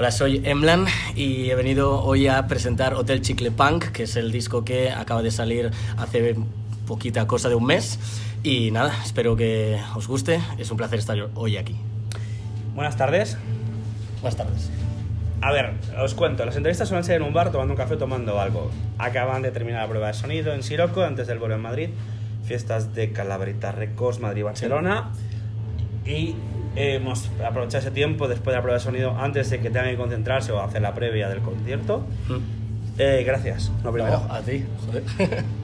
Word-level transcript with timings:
Hola, 0.00 0.12
soy 0.12 0.40
Emlan 0.44 0.86
y 1.16 1.50
he 1.50 1.56
venido 1.56 2.00
hoy 2.04 2.28
a 2.28 2.46
presentar 2.46 2.94
Hotel 2.94 3.20
Chicle 3.20 3.50
Punk, 3.50 3.86
que 3.86 4.04
es 4.04 4.14
el 4.14 4.30
disco 4.30 4.64
que 4.64 4.92
acaba 4.92 5.22
de 5.22 5.32
salir 5.32 5.72
hace 5.96 6.36
poquita 6.86 7.26
cosa 7.26 7.48
de 7.48 7.56
un 7.56 7.64
mes. 7.64 7.98
Y 8.44 8.70
nada, 8.70 8.94
espero 9.04 9.34
que 9.34 9.76
os 9.96 10.06
guste. 10.06 10.40
Es 10.56 10.70
un 10.70 10.76
placer 10.76 11.00
estar 11.00 11.18
hoy 11.34 11.56
aquí. 11.56 11.74
Buenas 12.76 12.96
tardes. 12.96 13.38
Buenas 14.20 14.36
tardes. 14.36 14.70
A 15.40 15.50
ver, 15.50 15.72
os 16.00 16.14
cuento, 16.14 16.46
las 16.46 16.54
entrevistas 16.54 16.86
suelen 16.86 17.02
ser 17.02 17.16
en 17.16 17.22
un 17.24 17.34
bar 17.34 17.50
tomando 17.50 17.72
un 17.72 17.76
café 17.76 17.96
tomando 17.96 18.38
algo. 18.38 18.70
Acaban 18.98 19.42
de 19.42 19.50
terminar 19.50 19.82
la 19.82 19.88
prueba 19.88 20.06
de 20.06 20.14
sonido 20.14 20.54
en 20.54 20.62
Siroco 20.62 21.02
antes 21.02 21.26
del 21.26 21.40
vuelo 21.40 21.56
en 21.56 21.62
Madrid. 21.62 21.88
Fiestas 22.44 22.94
de 22.94 23.10
Calabrita 23.10 23.72
Recos, 23.72 24.20
Madrid-Barcelona. 24.20 25.10
Y 26.06 26.36
hemos 26.76 27.30
aprovechado 27.44 27.78
ese 27.78 27.90
tiempo 27.90 28.28
después 28.28 28.52
de 28.52 28.56
la 28.56 28.62
prueba 28.62 28.78
de 28.78 28.84
sonido 28.84 29.16
antes 29.18 29.50
de 29.50 29.60
que 29.60 29.70
tengan 29.70 29.90
que 29.90 29.96
concentrarse 29.96 30.52
o 30.52 30.60
hacer 30.60 30.82
la 30.82 30.94
previa 30.94 31.28
del 31.28 31.40
concierto. 31.40 32.04
Eh, 32.98 33.22
gracias, 33.24 33.70
lo 33.84 33.92
primero. 33.92 34.24
No, 34.26 34.34
a 34.34 34.40
ti, 34.40 34.64
joder. 34.86 35.04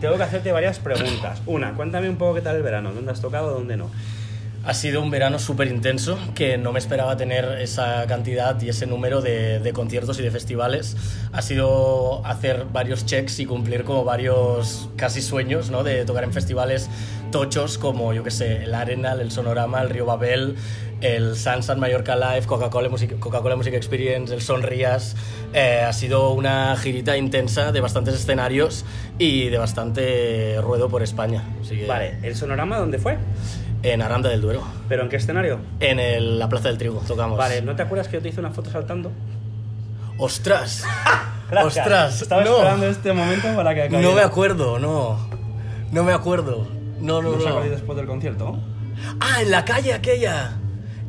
Tengo 0.00 0.16
que 0.16 0.22
hacerte 0.22 0.52
varias 0.52 0.78
preguntas. 0.80 1.42
Una, 1.46 1.72
cuéntame 1.74 2.08
un 2.08 2.16
poco 2.16 2.34
qué 2.34 2.41
tal 2.41 2.56
el 2.56 2.62
verano, 2.62 2.92
dónde 2.92 3.11
has 3.12 3.20
tocado, 3.20 3.52
dónde 3.52 3.77
no. 3.77 3.91
Ha 4.67 4.73
sido 4.73 5.03
un 5.03 5.11
verano 5.11 5.39
súper 5.39 5.69
intenso, 5.69 6.19
que 6.34 6.57
no 6.57 6.73
me 6.73 6.79
esperaba 6.79 7.17
tener 7.17 7.45
esa 7.61 8.07
cantidad 8.07 8.61
y 8.62 8.70
ese 8.70 8.87
número 8.87 9.20
de, 9.20 9.61
de, 9.61 9.73
conciertos 9.73 10.19
y 10.20 10.23
de 10.23 10.31
festivales. 10.31 10.97
Ha 11.33 11.43
sido 11.43 12.25
hacer 12.25 12.67
varios 12.73 13.05
checks 13.05 13.41
y 13.41 13.47
cumplir 13.47 13.85
como 13.85 14.05
varios 14.05 14.89
casi 14.97 15.20
sueños, 15.20 15.70
¿no? 15.70 15.83
De 15.83 16.05
tocar 16.05 16.25
en 16.25 16.33
festivales 16.33 16.89
tochos 17.35 17.79
como, 17.79 18.12
yo 18.12 18.23
que 18.23 18.31
sé, 18.31 18.62
el 18.62 18.75
Arenal, 18.75 19.20
el 19.20 19.33
Sonorama, 19.33 19.83
el 19.83 19.91
Río 19.91 20.07
Babel, 20.07 20.55
el 21.01 21.35
Sunset 21.35 21.77
Mallorca 21.77 22.15
Live, 22.15 22.47
Coca-Cola 22.47 22.89
Music, 22.89 23.19
Coca 23.19 23.41
Music 23.57 23.75
Experience, 23.75 24.33
el 24.33 24.41
Sonrías. 24.41 25.17
Eh, 25.53 25.83
ha 25.85 25.92
sido 25.92 26.31
una 26.31 26.77
girita 26.77 27.17
intensa 27.17 27.73
de 27.73 27.81
bastantes 27.81 28.15
escenarios 28.15 28.85
y 29.19 29.48
de 29.48 29.59
bastante 29.59 30.61
ruedo 30.62 30.89
por 30.89 31.03
España. 31.03 31.42
Que... 31.69 31.87
Vale, 31.87 32.19
¿el 32.23 32.37
Sonorama 32.37 32.79
dónde 32.79 32.98
fue? 32.98 33.19
En 33.84 34.02
Aranda 34.02 34.28
del 34.30 34.40
Duero. 34.40 34.62
¿Pero 34.88 35.02
en 35.02 35.08
qué 35.08 35.16
escenario? 35.16 35.58
En 35.78 36.00
el, 36.00 36.38
la 36.38 36.48
Plaza 36.48 36.68
del 36.68 36.78
Trigo, 36.78 37.00
tocamos. 37.06 37.38
Vale, 37.38 37.60
¿no 37.62 37.77
te 37.77 37.82
acuerdas 37.82 38.08
que 38.08 38.14
yo 38.16 38.22
te 38.22 38.30
hice 38.30 38.40
una 38.40 38.50
foto 38.50 38.70
saltando? 38.70 39.12
¡Ostras! 40.18 40.84
Gracias. 41.50 41.77
¡Ostras! 41.84 42.22
Estaba 42.22 42.44
no. 42.44 42.56
esperando 42.56 42.86
este 42.86 43.12
momento 43.12 43.55
para 43.55 43.74
que 43.74 43.82
acabara. 43.82 44.08
No 44.08 44.14
me 44.14 44.22
acuerdo, 44.22 44.78
no. 44.78 45.18
No 45.92 46.02
me 46.05 46.12
acuerdo. 46.12 46.66
No, 47.00 47.20
no, 47.20 47.32
¿No 47.36 47.48
no. 47.48 47.60
después 47.60 47.96
del 47.96 48.06
concierto? 48.06 48.56
Ah, 49.20 49.42
en 49.42 49.50
la 49.50 49.64
calle 49.64 49.92
aquella. 49.92 50.52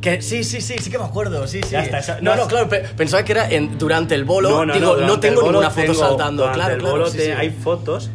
Que, 0.00 0.20
sí, 0.20 0.44
sí, 0.44 0.60
sí, 0.60 0.76
sí 0.78 0.90
que 0.90 0.98
me 0.98 1.04
acuerdo, 1.04 1.46
sí, 1.46 1.60
sí. 1.62 1.70
Ya 1.70 1.82
está, 1.82 1.98
esa- 1.98 2.20
no, 2.20 2.36
no 2.36 2.42
no, 2.42 2.48
claro, 2.48 2.68
pe- 2.68 2.80
pensaba 2.96 3.24
que 3.24 3.32
era 3.32 3.48
en- 3.50 3.78
durante 3.78 4.14
el 4.14 4.24
bolo. 4.24 4.48
Digo, 4.50 4.66
no, 4.66 4.94
durante 4.94 5.28
el 5.28 5.34
tengo 5.34 5.42
ninguna 5.48 5.70
foto 5.70 5.80
tengo- 5.92 5.94
saltando. 5.94 6.52
Claro, 6.52 6.74
el 6.74 6.80
claro. 6.80 6.92
bolo 6.96 7.06
sí, 7.10 7.16
te- 7.16 7.24
sí. 7.26 7.30
Hay 7.32 7.50
fotos 7.50 8.10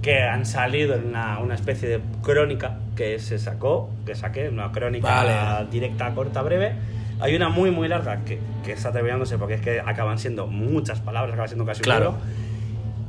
que 0.00 0.22
han 0.22 0.46
salido 0.46 0.94
en 0.94 1.08
una, 1.08 1.38
una 1.40 1.54
especie 1.54 1.88
de 1.88 2.00
crónica 2.22 2.78
que 3.00 3.18
se 3.18 3.38
sacó, 3.38 3.88
que 4.04 4.14
saqué, 4.14 4.50
una 4.50 4.70
crónica 4.72 5.08
Vale. 5.08 5.70
directa, 5.70 6.12
corta, 6.14 6.42
breve. 6.42 6.74
Hay 7.18 7.34
una 7.34 7.48
muy, 7.48 7.70
muy 7.70 7.88
larga 7.88 8.26
que, 8.26 8.38
que 8.62 8.72
está 8.72 8.92
terminándose 8.92 9.38
porque 9.38 9.54
es 9.54 9.62
que 9.62 9.80
acaban 9.80 10.18
siendo 10.18 10.46
muchas 10.46 11.00
palabras, 11.00 11.32
acaba 11.32 11.48
siendo 11.48 11.64
casi 11.64 11.78
un 11.80 11.84
Claro. 11.84 12.10
libro. 12.10 12.49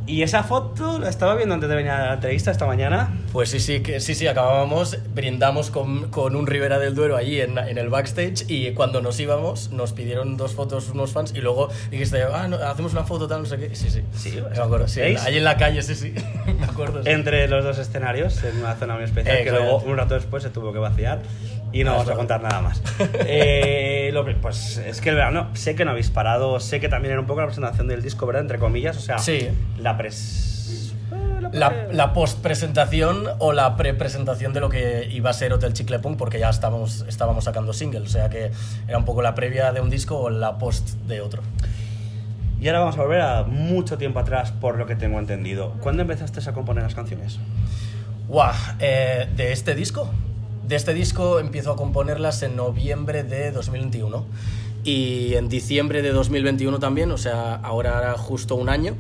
Y 0.08 0.24
esa 0.24 0.44
foto 0.44 1.00
la 1.00 1.10
estaba 1.10 1.36
viendo 1.36 1.54
antes 1.54 1.70
de 1.70 1.76
venir 1.76 1.92
a 1.92 2.06
la 2.08 2.14
entrevista 2.16 2.52
esta 2.52 2.66
mañana. 2.66 3.14
Pues 3.32 3.50
sí, 3.50 3.60
sí, 3.60 3.82
que, 3.82 4.00
sí, 4.00 4.16
sí, 4.16 4.28
acabábamos, 4.28 4.98
brindamos 5.14 5.70
con, 5.70 6.10
con 6.10 6.36
un 6.36 6.48
Rivera 6.48 6.80
del 6.80 6.96
Duero 6.96 7.16
allí 7.16 7.40
en, 7.40 7.58
en 7.58 7.78
el 7.78 7.90
backstage 7.90 8.46
y 8.50 8.72
cuando 8.74 9.02
nos 9.02 9.20
íbamos 9.20 9.72
nos 9.72 9.94
pidieron 9.94 10.38
dos 10.38 10.54
fotos 10.54 10.90
unos 10.90 11.12
fans 11.12 11.34
y 11.36 11.40
luego 11.42 11.70
dijiste, 11.92 12.24
ah, 12.24 12.48
no, 12.48 12.58
hacemos 12.58 12.94
una 12.94 13.04
foto 13.04 13.28
tal, 13.28 13.42
no 13.44 13.46
sé 13.46 13.58
qué. 13.58 13.76
Sí, 13.76 13.90
sí. 13.90 14.02
Sí, 14.16 14.40
me 14.56 14.60
acuerdo, 14.62 14.88
sí. 14.88 15.02
¿veis? 15.02 15.22
Ahí 15.22 15.38
en 15.38 15.44
la 15.44 15.56
calle, 15.58 15.82
sí, 15.84 15.96
sí. 15.96 16.14
me 16.60 16.66
acuerdo. 16.66 17.04
sí. 17.04 17.10
Entre 17.10 17.48
los 17.48 17.64
dos 17.64 17.78
escenarios, 17.78 18.44
en 18.44 18.58
una 18.58 18.76
zona 18.76 18.96
muy 18.96 19.04
especial, 19.04 19.38
Eh, 19.38 19.44
que 19.44 19.52
luego 19.52 19.78
un 19.80 19.98
rato 19.98 20.16
después 20.16 20.42
se 20.44 20.50
tuvo 20.50 20.74
que 20.74 20.80
vaciar 20.80 21.20
y 21.72 21.84
no 21.86 21.92
vamos 21.92 22.10
a 22.10 22.16
contar 22.16 22.42
nada 22.42 22.62
más. 22.62 22.82
Eh, 23.26 24.10
lo 24.14 24.26
pues 24.42 24.78
es 24.78 25.02
que 25.02 25.10
el 25.10 25.16
verano, 25.16 25.50
sé 25.54 25.76
que 25.76 25.86
no 25.86 25.92
habéis 25.92 26.10
parado, 26.10 26.60
sé 26.60 26.80
que 26.80 26.90
también 26.90 27.12
era 27.14 27.22
un 27.22 27.28
poco 27.28 27.42
la 27.42 27.48
presentación 27.48 27.88
del 27.88 28.02
disco, 28.02 28.26
¿verdad? 28.26 28.42
Entre 28.42 28.60
comillas, 28.60 28.98
o 28.98 29.00
sea, 29.00 29.20
Sí. 29.20 29.48
la 29.78 29.91
pres... 29.98 30.94
eh, 31.12 31.50
La, 31.54 31.70
pre- 31.70 31.94
la 31.94 32.14
post-presentación 32.14 33.26
o 33.40 33.52
la 33.54 33.76
pre-presentación 33.76 34.54
de 34.54 34.60
lo 34.60 34.70
que 34.70 35.08
iba 35.12 35.30
a 35.30 35.34
ser 35.34 35.54
Hotel 35.54 35.74
Chicle 35.74 36.00
Punk, 36.00 36.18
porque 36.18 36.40
ya 36.40 36.50
estábamos, 36.50 37.06
estábamos 37.08 37.44
sacando 37.46 37.74
single, 37.74 38.02
o 38.02 38.08
sea 38.08 38.30
que 38.30 38.52
era 38.88 38.98
un 38.98 39.06
poco 39.06 39.22
la 39.22 39.36
previa 39.36 39.72
de 39.72 39.82
un 39.82 39.90
disco 39.90 40.18
o 40.18 40.30
la 40.30 40.58
post 40.58 40.90
de 41.08 41.22
otro. 41.22 41.42
Y 42.60 42.68
ahora 42.68 42.82
vamos 42.82 42.98
a 42.98 43.02
volver 43.02 43.22
a 43.22 43.44
mucho 43.44 43.98
tiempo 43.98 44.20
atrás, 44.20 44.52
por 44.52 44.78
lo 44.78 44.86
que 44.86 44.96
tengo 44.96 45.18
entendido. 45.20 45.72
¿Cuándo 45.82 46.04
empezaste 46.04 46.48
a 46.48 46.54
componer 46.54 46.84
las 46.84 46.94
canciones? 46.94 47.40
Guau, 48.28 48.54
eh, 48.80 49.28
¿de 49.36 49.52
este 49.52 49.74
disco? 49.74 50.10
De 50.68 50.76
este 50.76 50.94
disco 50.94 51.40
empiezo 51.40 51.72
a 51.72 51.76
componerlas 51.76 52.44
en 52.44 52.56
noviembre 52.56 53.24
de 53.24 53.52
2021 53.52 54.26
y 54.84 55.34
en 55.34 55.50
diciembre 55.50 56.02
de 56.04 56.12
2021 56.12 56.80
también, 56.80 57.12
o 57.12 57.18
sea, 57.18 57.56
ahora 57.56 57.98
hará 57.98 58.14
justo 58.14 58.56
un 58.56 58.70
año. 58.70 58.96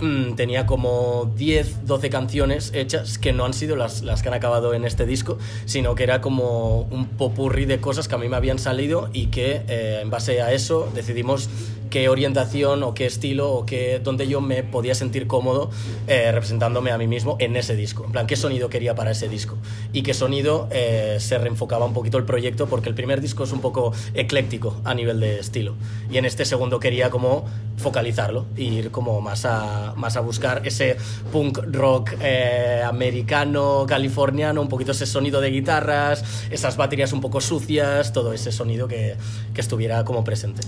Mm, 0.00 0.34
Tenía 0.34 0.66
como 0.66 1.32
10, 1.36 1.86
12 1.86 2.10
canciones 2.10 2.70
hechas 2.74 3.18
que 3.18 3.32
no 3.32 3.44
han 3.44 3.54
sido 3.54 3.76
las, 3.76 4.02
las 4.02 4.22
que 4.22 4.28
han 4.28 4.34
acabado 4.34 4.74
en 4.74 4.84
este 4.84 5.06
disco, 5.06 5.38
sino 5.64 5.94
que 5.94 6.04
era 6.04 6.20
como 6.20 6.82
un 6.82 7.06
popurrí 7.06 7.64
de 7.64 7.80
cosas 7.80 8.08
que 8.08 8.14
a 8.14 8.18
mí 8.18 8.28
me 8.28 8.36
habían 8.36 8.58
salido 8.58 9.08
y 9.12 9.26
que 9.26 9.62
eh, 9.68 10.00
en 10.02 10.10
base 10.10 10.42
a 10.42 10.52
eso 10.52 10.90
decidimos 10.94 11.48
qué 11.90 12.08
orientación 12.08 12.82
o 12.82 12.94
qué 12.94 13.06
estilo 13.06 13.52
o 13.52 13.66
qué, 13.66 14.00
dónde 14.02 14.26
yo 14.26 14.40
me 14.40 14.62
podía 14.62 14.94
sentir 14.94 15.26
cómodo 15.26 15.70
eh, 16.06 16.30
representándome 16.32 16.90
a 16.90 16.98
mí 16.98 17.06
mismo 17.06 17.36
en 17.40 17.56
ese 17.56 17.76
disco. 17.76 18.04
En 18.04 18.12
plan, 18.12 18.26
qué 18.26 18.36
sonido 18.36 18.68
quería 18.68 18.94
para 18.94 19.10
ese 19.10 19.28
disco 19.28 19.56
y 19.92 20.02
qué 20.02 20.14
sonido 20.14 20.68
eh, 20.70 21.16
se 21.20 21.38
reenfocaba 21.38 21.86
un 21.86 21.92
poquito 21.92 22.18
el 22.18 22.24
proyecto 22.24 22.66
porque 22.66 22.88
el 22.88 22.94
primer 22.94 23.20
disco 23.20 23.44
es 23.44 23.52
un 23.52 23.60
poco 23.60 23.92
ecléctico 24.14 24.80
a 24.84 24.94
nivel 24.94 25.20
de 25.20 25.40
estilo 25.40 25.74
y 26.10 26.18
en 26.18 26.24
este 26.24 26.44
segundo 26.44 26.80
quería 26.80 27.10
como 27.10 27.44
focalizarlo 27.76 28.46
e 28.56 28.62
ir 28.62 28.90
como 28.90 29.20
más 29.20 29.44
a, 29.44 29.94
más 29.96 30.16
a 30.16 30.20
buscar 30.20 30.66
ese 30.66 30.96
punk 31.32 31.58
rock 31.70 32.12
eh, 32.20 32.82
americano, 32.84 33.84
californiano, 33.86 34.60
un 34.60 34.68
poquito 34.68 34.92
ese 34.92 35.06
sonido 35.06 35.40
de 35.40 35.50
guitarras, 35.50 36.24
esas 36.50 36.76
baterías 36.76 37.12
un 37.12 37.20
poco 37.20 37.40
sucias, 37.40 38.12
todo 38.12 38.32
ese 38.32 38.52
sonido 38.52 38.88
que, 38.88 39.16
que 39.54 39.60
estuviera 39.60 40.04
como 40.04 40.24
presente. 40.24 40.62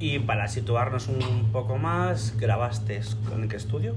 Y 0.00 0.18
para 0.18 0.48
situarnos 0.48 1.08
un 1.08 1.50
poco 1.52 1.76
más, 1.76 2.34
¿grabaste 2.38 3.00
con 3.28 3.48
qué 3.48 3.56
estudio? 3.56 3.94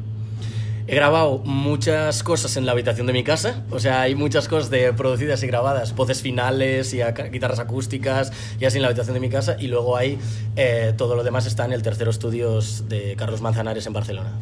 He 0.85 0.95
grabado 0.95 1.37
muchas 1.45 2.23
cosas 2.23 2.57
en 2.57 2.65
la 2.65 2.73
habitación 2.73 3.07
de 3.07 3.13
mi 3.13 3.23
casa, 3.23 3.63
o 3.71 3.79
sea, 3.79 4.01
hay 4.01 4.15
muchas 4.15 4.49
cosas 4.49 4.69
de 4.69 4.91
producidas 4.91 5.41
y 5.41 5.47
grabadas, 5.47 5.95
voces 5.95 6.21
finales 6.21 6.93
y 6.93 6.99
guitarras 7.31 7.59
acústicas 7.59 8.33
y 8.59 8.65
así 8.65 8.79
en 8.79 8.81
la 8.81 8.89
habitación 8.89 9.13
de 9.13 9.21
mi 9.21 9.29
casa, 9.29 9.55
y 9.57 9.67
luego 9.67 9.95
hay 9.95 10.19
eh, 10.57 10.93
todo 10.97 11.15
lo 11.15 11.23
demás 11.23 11.45
está 11.45 11.63
en 11.63 11.71
el 11.71 11.83
tercero 11.83 12.11
estudios 12.11 12.89
de 12.89 13.15
Carlos 13.15 13.41
Manzanares 13.41 13.87
en 13.87 13.93
Barcelona. 13.93 14.33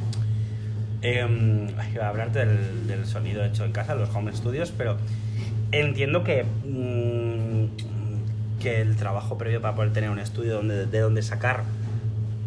Eh, 1.03 1.23
ay, 1.77 1.91
iba 1.93 2.05
a 2.05 2.09
hablarte 2.09 2.39
del, 2.39 2.87
del 2.87 3.05
sonido 3.05 3.45
hecho 3.45 3.63
en 3.63 3.71
casa, 3.71 3.93
los 3.93 4.09
home 4.09 4.33
studios, 4.35 4.73
pero 4.75 4.97
entiendo 5.71 6.23
que, 6.23 6.43
mm, 6.43 7.90
que 8.61 8.81
el 8.81 8.95
trabajo 8.95 9.37
previo 9.37 9.61
para 9.61 9.75
poder 9.75 9.91
tener 9.91 10.09
un 10.09 10.19
estudio 10.19 10.55
donde, 10.55 10.85
de 10.85 10.99
donde 10.99 11.21
sacar 11.21 11.63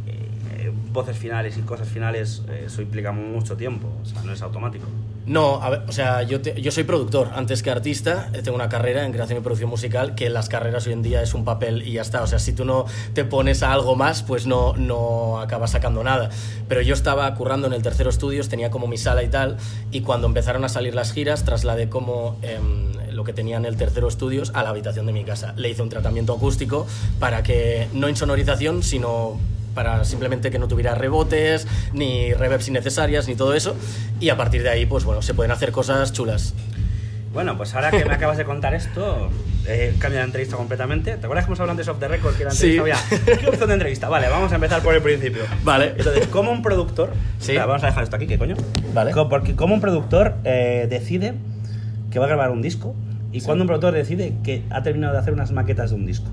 eh, 0.07 0.73
voces 0.93 1.19
finales 1.19 1.59
y 1.59 1.63
cosas 1.63 1.89
finales, 1.89 2.43
eh, 2.49 2.65
eso 2.67 2.83
implica 2.83 3.13
mucho 3.13 3.57
tiempo, 3.57 3.93
o 4.03 4.07
sea, 4.07 4.23
no 4.23 4.33
es 4.33 4.41
automático. 4.43 4.87
No, 5.27 5.61
o 5.89 5.93
sea, 5.93 6.23
yo, 6.23 6.43
yo 6.43 6.71
soy 6.71 6.85
productor 6.85 7.31
antes 7.35 7.63
que 7.63 7.71
artista, 7.71 8.29
eh, 8.35 8.43
tengo 8.43 8.57
una 8.57 8.69
carrera 8.69 9.07
en 9.07 9.13
creación 9.13 9.39
y 9.39 9.41
producción 9.41 9.71
musical, 9.71 10.15
que 10.15 10.29
las 10.29 10.51
carreras 10.51 10.87
hoy 10.87 10.93
en 10.93 11.03
día 11.03 11.23
es 11.23 11.33
un 11.33 11.47
papel 11.47 11.87
y 11.87 11.93
ya 11.93 12.03
está. 12.03 12.23
O 12.23 12.27
sea, 12.27 12.39
si 12.39 12.53
tú 12.53 12.67
no 12.67 12.85
te 13.15 13.25
pones 13.25 13.63
a 13.63 13.73
algo 13.73 13.97
más, 13.97 14.23
pues 14.23 14.47
no, 14.47 14.75
no 14.75 15.41
acabas 15.41 15.71
sacando 15.71 16.05
nada. 16.05 16.29
Pero 16.69 16.83
yo 16.83 16.93
estaba 16.93 17.35
currando 17.35 17.67
en 17.67 17.73
el 17.73 17.83
tercero 17.83 18.11
estudios, 18.11 18.51
tenía 18.51 18.71
como 18.71 18.87
mi 18.87 18.99
sala 18.99 19.23
y 19.23 19.29
tal, 19.29 19.57
y 19.91 20.03
cuando 20.03 20.27
empezaron 20.27 20.63
a 20.65 20.69
salir 20.69 20.95
las 20.95 21.13
giras, 21.13 21.45
trasladé 21.45 21.89
como 21.89 22.37
em, 22.43 22.93
lo 23.11 23.25
que 23.25 23.33
tenía 23.33 23.57
en 23.57 23.65
el 23.65 23.77
tercero 23.77 24.09
estudios 24.09 24.51
a 24.55 24.63
la 24.63 24.71
habitación 24.71 25.07
de 25.07 25.15
mi 25.15 25.25
casa. 25.25 25.55
Le 25.57 25.71
hice 25.71 25.81
un 25.81 25.89
tratamiento 25.89 26.35
acústico 26.35 26.87
para 27.19 27.43
que, 27.43 27.89
no 27.95 28.11
insonorización, 28.11 28.83
sino 28.83 29.39
para 29.75 30.05
simplemente 30.05 30.51
que 30.51 30.59
no 30.59 30.69
tuviera 30.69 30.95
rebotes, 30.95 31.67
ni 31.93 32.33
reverbs 32.33 32.69
innecesarias, 32.69 33.29
ni 33.29 33.35
todo 33.35 33.55
eso. 33.55 33.77
Y 34.21 34.29
a 34.31 34.37
partir 34.37 34.63
de 34.63 34.71
ahí, 34.71 34.87
pues 34.87 35.05
bueno, 35.05 35.23
se 35.23 35.35
pueden 35.35 35.51
hacer 35.53 35.73
cosas 35.73 36.13
chulas. 36.13 36.55
Bueno, 37.33 37.57
pues 37.57 37.75
ahora 37.75 37.91
que 37.91 38.05
me 38.05 38.15
acabas 38.15 38.37
de 38.39 38.45
contar 38.45 38.75
esto, 38.75 39.29
eh, 39.67 39.97
cambia 39.99 40.21
la 40.21 40.27
entrevista 40.27 40.57
completamente. 40.57 41.17
¿Te 41.17 41.25
acuerdas 41.27 41.45
que 41.45 41.49
hemos 41.49 41.59
hablado 41.59 41.73
antes 41.73 41.89
of 41.89 41.99
the 41.99 42.07
record? 42.07 42.37
Que 42.37 42.45
la 42.45 42.53
Sí. 42.53 42.77
entrevista 42.77 43.01
había- 43.11 43.39
¿Qué 43.41 43.49
opción 43.49 43.69
de 43.69 43.75
entrevista? 43.75 44.09
Vale, 44.09 44.29
vamos 44.29 44.53
a 44.53 44.55
empezar 44.55 44.83
por 44.83 44.95
el 44.95 45.03
principio. 45.03 45.43
Vale. 45.65 45.95
Entonces, 45.99 46.29
¿cómo 46.29 46.53
un 46.53 46.63
productor... 46.63 47.11
Sí. 47.41 47.51
Espera, 47.51 47.67
vamos 47.67 47.83
a 47.83 47.87
dejar 47.87 48.05
esto 48.05 48.15
aquí, 48.15 48.29
¿qué 48.29 48.39
coño? 48.39 48.55
Vale. 48.95 49.13
Porque 49.29 49.57
¿cómo 49.57 49.75
un 49.75 49.81
productor 49.81 50.37
eh, 50.45 50.87
decide 50.89 51.35
que 52.13 52.21
va 52.21 52.27
a 52.27 52.29
grabar 52.29 52.51
un 52.53 52.63
disco? 52.63 52.95
¿Y 53.33 53.41
cuándo 53.41 53.65
un 53.65 53.67
productor 53.67 53.95
decide 53.95 54.35
que 54.45 54.63
ha 54.71 54.85
terminado 54.85 55.15
de 55.15 55.19
hacer 55.19 55.33
unas 55.33 55.51
maquetas 55.51 55.91
de 55.91 55.97
un 55.97 56.07
disco? 56.07 56.29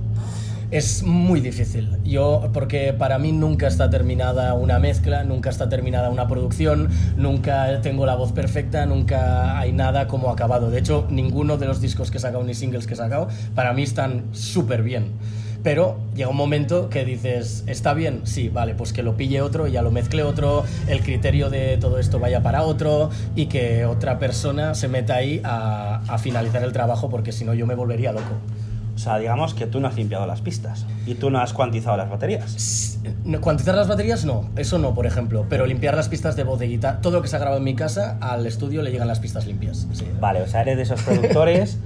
Es 0.72 1.04
muy 1.04 1.42
difícil. 1.42 1.90
Yo, 2.06 2.50
porque 2.54 2.94
para 2.94 3.20
mí 3.20 3.34
nunca 3.34 3.68
está 3.68 3.90
terminada 3.90 4.54
una 4.54 4.80
mezcla, 4.80 5.26
nunca 5.26 5.50
está 5.50 5.68
terminada 5.68 6.10
una 6.10 6.30
producción, 6.30 6.88
nunca 7.18 7.82
tengo 7.82 8.06
la 8.06 8.16
voz 8.16 8.32
perfecta, 8.32 8.86
nunca 8.86 9.60
hay 9.60 9.74
nada 9.74 10.08
como 10.08 10.30
acabado. 10.30 10.72
De 10.72 10.80
hecho, 10.80 11.08
ninguno 11.10 11.58
de 11.58 11.66
los 11.66 11.82
discos 11.82 12.10
que 12.10 12.20
he 12.20 12.22
sacado 12.22 12.46
ni 12.46 12.54
singles 12.54 12.88
que 12.88 12.94
he 12.94 12.98
sacado, 12.98 13.28
para 13.54 13.74
mí 13.74 13.84
están 13.84 14.24
súper 14.32 14.82
bien. 14.82 15.08
Pero 15.62 16.00
llega 16.16 16.30
un 16.30 16.38
momento 16.38 16.90
que 16.90 17.04
dices, 17.04 17.66
¿está 17.68 17.94
bien? 17.94 18.22
Sí, 18.24 18.48
vale, 18.48 18.74
pues 18.74 18.94
que 18.94 19.04
lo 19.04 19.18
pille 19.18 19.42
otro 19.42 19.68
ya 19.68 19.82
lo 19.82 19.92
mezcle 19.92 20.24
otro, 20.24 20.64
el 20.88 21.02
criterio 21.02 21.50
de 21.50 21.78
todo 21.78 22.00
esto 22.00 22.18
vaya 22.18 22.42
para 22.42 22.64
otro 22.64 23.10
y 23.36 23.48
que 23.48 23.86
otra 23.86 24.20
persona 24.20 24.74
se 24.74 24.88
meta 24.88 25.16
ahí 25.16 25.42
a, 25.44 26.02
a 26.08 26.18
finalizar 26.18 26.64
el 26.64 26.72
trabajo 26.72 27.10
porque 27.10 27.34
si 27.34 27.44
no 27.44 27.54
yo 27.54 27.68
me 27.68 27.76
volvería 27.76 28.14
loco. 28.14 28.38
O 28.96 28.98
sea, 28.98 29.18
digamos 29.18 29.54
que 29.54 29.66
tú 29.68 29.80
no 29.80 29.88
has 29.88 29.96
limpiado 29.96 30.26
las 30.28 30.42
pistas 30.42 30.86
y 31.06 31.16
tú 31.16 31.30
no 31.32 31.40
has 31.40 31.54
cuantizado 31.54 31.98
las 31.98 32.10
baterías. 32.10 33.00
No, 33.24 33.42
Cuantizar 33.42 33.74
las 33.76 33.88
baterías 33.88 34.26
no, 34.26 34.50
eso 34.58 34.78
no, 34.78 34.94
por 34.94 35.06
ejemplo, 35.08 35.46
pero 35.50 35.66
limpiar 35.66 35.96
las 35.96 36.08
pistas 36.10 36.36
de 36.36 36.44
voz 36.44 36.60
de 36.60 36.68
guitarra, 36.68 37.00
todo 37.02 37.14
lo 37.14 37.22
que 37.22 37.28
se 37.28 37.36
ha 37.36 37.40
grabado 37.40 37.58
en 37.58 37.64
mi 37.64 37.74
casa, 37.76 38.18
al 38.22 38.46
estudio 38.46 38.82
le 38.84 38.92
llegan 38.92 39.08
las 39.08 39.20
pistas 39.20 39.46
limpias. 39.48 39.88
sí. 39.94 40.06
Vale, 40.20 40.42
o 40.42 40.48
sea, 40.48 40.62
eres 40.62 40.78
de 40.78 40.84
esos 40.84 41.02
productores 41.02 41.80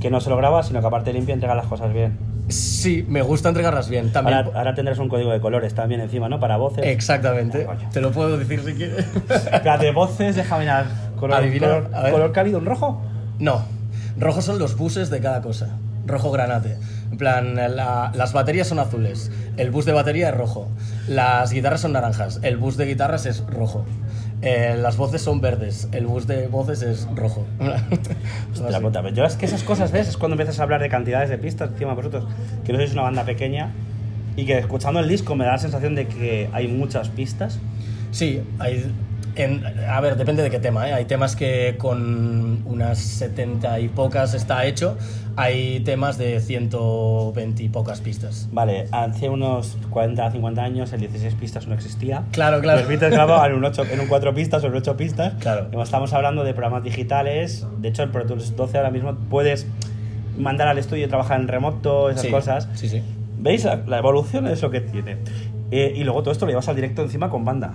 que 0.00 0.10
no 0.10 0.20
solo 0.20 0.36
graba, 0.36 0.62
sino 0.62 0.80
que 0.80 0.86
aparte 0.86 1.12
limpia 1.12 1.32
y 1.32 1.34
entrega 1.34 1.54
las 1.54 1.66
cosas 1.66 1.92
bien. 1.92 2.16
Sí, 2.48 3.04
me 3.08 3.22
gusta 3.22 3.48
entregarlas 3.50 3.88
bien, 3.88 4.10
también. 4.12 4.38
Ahora, 4.38 4.58
ahora 4.58 4.74
tendrás 4.74 4.98
un 4.98 5.08
código 5.08 5.30
de 5.30 5.40
colores 5.40 5.74
también 5.74 6.00
encima, 6.00 6.28
¿no? 6.28 6.40
Para 6.40 6.56
voces. 6.56 6.84
Exactamente, 6.86 7.66
Ah, 7.68 7.76
te 7.92 8.00
lo 8.00 8.10
puedo 8.12 8.36
decir 8.38 8.60
si 8.64 8.72
quieres. 8.74 9.06
Espérate, 9.28 9.90
voces, 9.92 10.36
déjame 10.36 10.60
mirar. 10.62 10.86
Color, 11.18 11.36
Adivina, 11.38 11.66
color, 11.66 12.10
color 12.12 12.32
cálido, 12.32 12.58
un 12.58 12.66
rojo. 12.66 13.00
no, 13.38 13.62
rojos 14.18 14.44
son 14.44 14.58
los 14.58 14.76
buses 14.76 15.08
de 15.10 15.20
cada 15.20 15.40
cosa, 15.40 15.68
rojo 16.06 16.30
granate. 16.30 16.76
En 17.10 17.18
plan, 17.18 17.54
la- 17.54 18.10
las 18.14 18.32
baterías 18.32 18.66
son 18.68 18.78
azules, 18.78 19.30
el 19.56 19.70
bus 19.70 19.84
de 19.84 19.92
batería 19.92 20.30
es 20.30 20.34
rojo, 20.36 20.68
las 21.08 21.52
guitarras 21.52 21.80
son 21.82 21.92
naranjas, 21.92 22.40
el 22.42 22.56
bus 22.56 22.76
de 22.76 22.86
guitarras 22.86 23.26
es 23.26 23.44
rojo. 23.46 23.84
eh, 24.44 24.76
las 24.76 24.96
voces 24.96 25.22
son 25.22 25.40
verdes, 25.40 25.86
el 25.92 26.04
bus 26.06 26.26
de 26.26 26.48
voces 26.48 26.82
es 26.82 27.06
rojo. 27.14 27.46
Hostia, 28.52 28.80
puta, 28.80 29.02
pero 29.02 29.14
yo 29.14 29.24
es 29.24 29.36
que 29.36 29.46
esas 29.46 29.62
cosas, 29.62 29.92
¿ves? 29.92 30.08
Es 30.08 30.16
cuando 30.16 30.34
empiezas 30.34 30.58
a 30.58 30.64
hablar 30.64 30.80
de 30.82 30.88
cantidades 30.88 31.30
de 31.30 31.38
pistas, 31.38 31.70
encima 31.70 31.94
vosotros, 31.94 32.24
que 32.64 32.72
no 32.72 32.78
sois 32.78 32.92
una 32.92 33.02
banda 33.02 33.24
pequeña, 33.24 33.70
y 34.34 34.44
que 34.44 34.58
escuchando 34.58 34.98
el 35.00 35.08
disco 35.08 35.36
me 35.36 35.44
da 35.44 35.52
la 35.52 35.58
sensación 35.58 35.94
de 35.94 36.08
que 36.08 36.48
hay 36.52 36.66
muchas 36.66 37.08
pistas. 37.10 37.58
Sí, 38.10 38.42
hay, 38.58 38.92
en- 39.36 39.62
a 39.88 40.00
ver, 40.00 40.16
depende 40.16 40.42
de 40.42 40.50
qué 40.50 40.58
tema. 40.58 40.88
¿eh? 40.88 40.92
Hay 40.92 41.04
temas 41.04 41.36
que 41.36 41.76
con 41.78 42.62
unas 42.66 42.98
70 42.98 43.78
y 43.78 43.88
pocas 43.88 44.34
está 44.34 44.64
hecho. 44.66 44.96
Hay 45.36 45.80
temas 45.80 46.18
de 46.18 46.40
120 46.40 47.62
y 47.62 47.68
pocas 47.68 48.00
pistas. 48.00 48.48
Vale, 48.52 48.86
hace 48.92 49.28
unos 49.28 49.76
40 49.90 50.30
50 50.30 50.62
años 50.62 50.92
el 50.92 51.00
16 51.00 51.34
pistas 51.34 51.66
no 51.66 51.74
existía. 51.74 52.24
Claro, 52.32 52.60
claro. 52.60 52.80
Los 52.80 52.88
Beatles 52.88 53.12
grababan 53.12 53.50
en 53.50 53.56
un, 53.56 53.64
8, 53.64 53.84
en 53.90 54.00
un 54.00 54.06
4 54.08 54.34
pistas 54.34 54.62
o 54.64 54.66
en 54.66 54.74
8 54.74 54.96
pistas. 54.96 55.34
Claro. 55.40 55.68
Estamos 55.82 56.12
hablando 56.12 56.44
de 56.44 56.52
programas 56.52 56.84
digitales. 56.84 57.66
De 57.78 57.88
hecho, 57.88 58.02
el 58.02 58.10
Pro 58.10 58.26
Tools 58.26 58.56
12 58.56 58.76
ahora 58.76 58.90
mismo 58.90 59.14
puedes 59.30 59.66
mandar 60.38 60.68
al 60.68 60.78
estudio 60.78 61.06
y 61.06 61.08
trabajar 61.08 61.40
en 61.40 61.48
remoto, 61.48 62.10
esas 62.10 62.22
Sí, 62.22 62.30
cosas. 62.30 62.68
Sí, 62.74 62.88
sí. 62.88 63.02
¿Veis? 63.38 63.64
La, 63.64 63.76
la 63.86 63.98
evolución 63.98 64.46
es 64.46 64.62
lo 64.62 64.70
que 64.70 64.80
tiene. 64.80 65.16
Eh, 65.70 65.94
y 65.96 66.04
luego 66.04 66.22
todo 66.22 66.32
esto 66.32 66.44
lo 66.44 66.50
llevas 66.52 66.68
al 66.68 66.76
directo 66.76 67.02
encima 67.02 67.30
con 67.30 67.44
banda. 67.44 67.72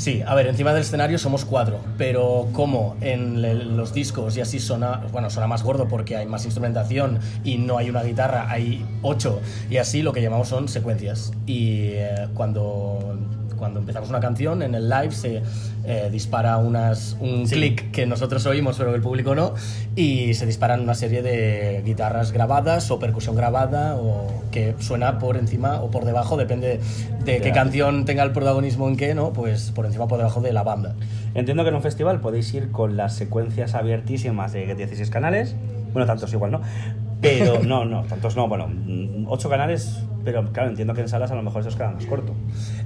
Sí, 0.00 0.22
a 0.26 0.34
ver, 0.34 0.46
encima 0.46 0.72
del 0.72 0.80
escenario 0.80 1.18
somos 1.18 1.44
cuatro, 1.44 1.78
pero 1.98 2.48
como 2.54 2.96
en 3.02 3.76
los 3.76 3.92
discos 3.92 4.34
y 4.34 4.40
así 4.40 4.58
suena, 4.58 5.02
bueno, 5.12 5.28
suena 5.28 5.46
más 5.46 5.62
gordo 5.62 5.88
porque 5.88 6.16
hay 6.16 6.24
más 6.24 6.46
instrumentación 6.46 7.18
y 7.44 7.58
no 7.58 7.76
hay 7.76 7.90
una 7.90 8.02
guitarra, 8.02 8.50
hay 8.50 8.82
ocho 9.02 9.42
y 9.68 9.76
así 9.76 10.00
lo 10.00 10.14
que 10.14 10.22
llamamos 10.22 10.48
son 10.48 10.68
secuencias. 10.68 11.32
Y 11.44 11.90
eh, 11.96 12.28
cuando, 12.32 13.18
cuando 13.60 13.78
empezamos 13.78 14.08
una 14.10 14.18
canción 14.18 14.62
en 14.62 14.74
el 14.74 14.88
live 14.88 15.12
se 15.12 15.42
eh, 15.84 16.08
dispara 16.10 16.56
unas, 16.56 17.16
un 17.20 17.46
Sí. 17.46 17.54
clic 17.54 17.92
que 17.92 18.06
nosotros 18.06 18.44
oímos 18.46 18.76
pero 18.76 18.90
que 18.90 18.96
el 18.96 19.02
público 19.02 19.36
no 19.36 19.54
y 19.94 20.34
se 20.34 20.46
disparan 20.46 20.80
una 20.80 20.94
serie 20.94 21.22
de 21.22 21.82
guitarras 21.84 22.32
grabadas 22.32 22.90
o 22.90 22.98
percusión 22.98 23.36
grabada 23.36 23.94
o 23.96 24.26
que 24.50 24.74
suena 24.80 25.18
por 25.20 25.36
encima 25.36 25.80
o 25.80 25.90
por 25.92 26.04
debajo, 26.04 26.36
depende 26.36 26.80
de 27.24 27.40
qué 27.40 27.52
canción 27.52 28.04
tenga 28.04 28.24
el 28.24 28.32
protagonismo 28.32 28.88
en 28.88 28.96
qué, 28.96 29.14
¿no? 29.14 29.32
Pues 29.32 29.70
por 29.70 29.86
encima 29.86 30.04
o 30.04 30.08
por 30.08 30.18
debajo 30.18 30.40
de 30.40 30.52
la 30.52 30.64
banda. 30.64 30.96
Entiendo 31.34 31.62
que 31.62 31.68
en 31.68 31.76
un 31.76 31.82
festival 31.82 32.20
podéis 32.20 32.52
ir 32.54 32.72
con 32.72 32.96
las 32.96 33.14
secuencias 33.14 33.74
abiertísimas 33.74 34.52
de 34.52 34.74
16 34.74 35.10
canales. 35.10 35.54
Bueno, 35.92 36.06
tantos 36.06 36.32
igual, 36.32 36.50
¿no? 36.52 36.60
Pero 37.20 37.62
no, 37.62 37.84
no, 37.84 38.02
tantos 38.04 38.36
no. 38.36 38.48
Bueno, 38.48 38.68
8 39.28 39.48
canales, 39.48 39.98
pero 40.24 40.52
claro, 40.52 40.70
entiendo 40.70 40.94
que 40.94 41.02
en 41.02 41.08
salas 41.08 41.30
a 41.30 41.34
lo 41.34 41.42
mejor 41.42 41.60
eso 41.60 41.68
os 41.68 41.76
queda 41.76 41.90
más 41.90 42.06
corto. 42.06 42.34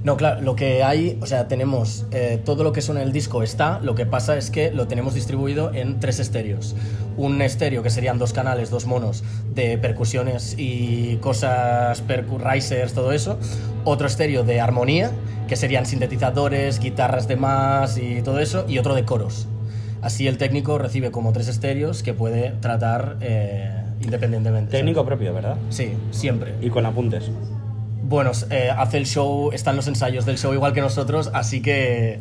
No, 0.03 0.17
claro, 0.17 0.41
lo 0.41 0.55
que 0.55 0.83
hay, 0.83 1.17
o 1.21 1.25
sea, 1.25 1.47
tenemos 1.47 2.05
eh, 2.11 2.41
todo 2.43 2.63
lo 2.63 2.71
que 2.71 2.81
suena 2.81 3.01
en 3.01 3.07
el 3.07 3.13
disco 3.13 3.43
está, 3.43 3.79
lo 3.79 3.95
que 3.95 4.05
pasa 4.05 4.37
es 4.37 4.51
que 4.51 4.71
lo 4.71 4.87
tenemos 4.87 5.13
distribuido 5.13 5.73
en 5.73 5.99
tres 5.99 6.19
estéreos. 6.19 6.75
Un 7.17 7.41
estéreo 7.41 7.81
que 7.81 7.89
serían 7.89 8.19
dos 8.19 8.33
canales, 8.33 8.69
dos 8.69 8.85
monos 8.85 9.23
de 9.53 9.77
percusiones 9.77 10.55
y 10.57 11.15
cosas, 11.17 12.01
percu 12.01 12.37
risers, 12.37 12.93
todo 12.93 13.13
eso. 13.13 13.39
Otro 13.85 14.07
estéreo 14.07 14.43
de 14.43 14.59
armonía, 14.59 15.11
que 15.47 15.55
serían 15.55 15.85
sintetizadores, 15.85 16.79
guitarras 16.79 17.27
de 17.27 17.37
más 17.37 17.97
y 17.97 18.21
todo 18.21 18.39
eso. 18.39 18.65
Y 18.67 18.79
otro 18.79 18.95
de 18.95 19.05
coros. 19.05 19.47
Así 20.01 20.27
el 20.27 20.37
técnico 20.37 20.77
recibe 20.77 21.09
como 21.09 21.31
tres 21.31 21.47
estéreos 21.47 22.03
que 22.03 22.13
puede 22.13 22.51
tratar 22.61 23.17
eh, 23.21 23.84
independientemente. 24.05 24.71
Técnico 24.71 25.05
propio, 25.05 25.33
¿verdad? 25.33 25.57
Sí, 25.69 25.93
siempre. 26.11 26.53
Y 26.61 26.69
con 26.69 26.85
apuntes. 26.85 27.29
Bueno, 28.03 28.31
eh, 28.51 28.69
hace 28.75 28.97
el 28.97 29.05
show, 29.05 29.51
están 29.51 29.75
los 29.75 29.87
ensayos 29.87 30.25
del 30.25 30.37
show 30.37 30.53
igual 30.53 30.73
que 30.73 30.81
nosotros, 30.81 31.31
así 31.33 31.61
que, 31.61 32.19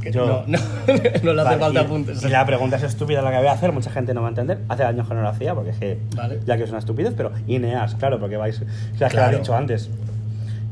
que 0.00 0.12
Yo- 0.12 0.26
no, 0.26 0.44
no, 0.46 0.58
no 1.24 1.32
le 1.34 1.40
hace 1.42 1.56
Vale, 1.56 1.58
falta 1.58 1.80
y- 1.80 1.84
apuntes. 1.84 2.22
Y 2.22 2.28
la 2.28 2.46
pregunta 2.46 2.76
es 2.76 2.84
estúpida 2.84 3.20
la 3.20 3.30
que 3.32 3.38
voy 3.38 3.46
a 3.48 3.52
hacer, 3.52 3.72
mucha 3.72 3.90
gente 3.90 4.14
no 4.14 4.20
va 4.22 4.28
a 4.28 4.30
entender. 4.30 4.60
Hace 4.68 4.84
años 4.84 5.08
que 5.08 5.14
no 5.14 5.22
lo 5.22 5.28
hacía, 5.28 5.54
porque 5.54 5.70
es 5.70 5.76
que, 5.78 5.98
Vale. 6.14 6.38
ya 6.46 6.56
que 6.56 6.62
es 6.62 6.70
una 6.70 6.78
estupidez, 6.78 7.14
pero 7.16 7.32
Ineas, 7.48 7.96
claro, 7.96 8.20
porque 8.20 8.36
vais. 8.36 8.60
O 8.60 8.98
sea, 8.98 9.08
que 9.08 9.16
lo 9.16 9.22
Claro. 9.22 9.36
he 9.36 9.40
dicho 9.40 9.54
antes. 9.56 9.90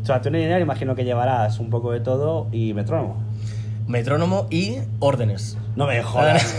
O 0.02 0.06
sea, 0.06 0.21
tú 0.23 0.28
en 0.28 0.37
Ineas 0.37 0.61
imagino 0.62 0.94
que 0.94 1.04
llevarás 1.04 1.59
un 1.59 1.68
poco 1.68 1.90
de 1.90 1.99
todo 1.99 2.47
y 2.52 2.73
metrónomo. 2.73 3.16
Metrónomo 3.87 4.47
y 4.50 4.76
órdenes. 4.99 5.57
No 5.76 5.87
me 5.87 6.02
jodas. 6.02 6.55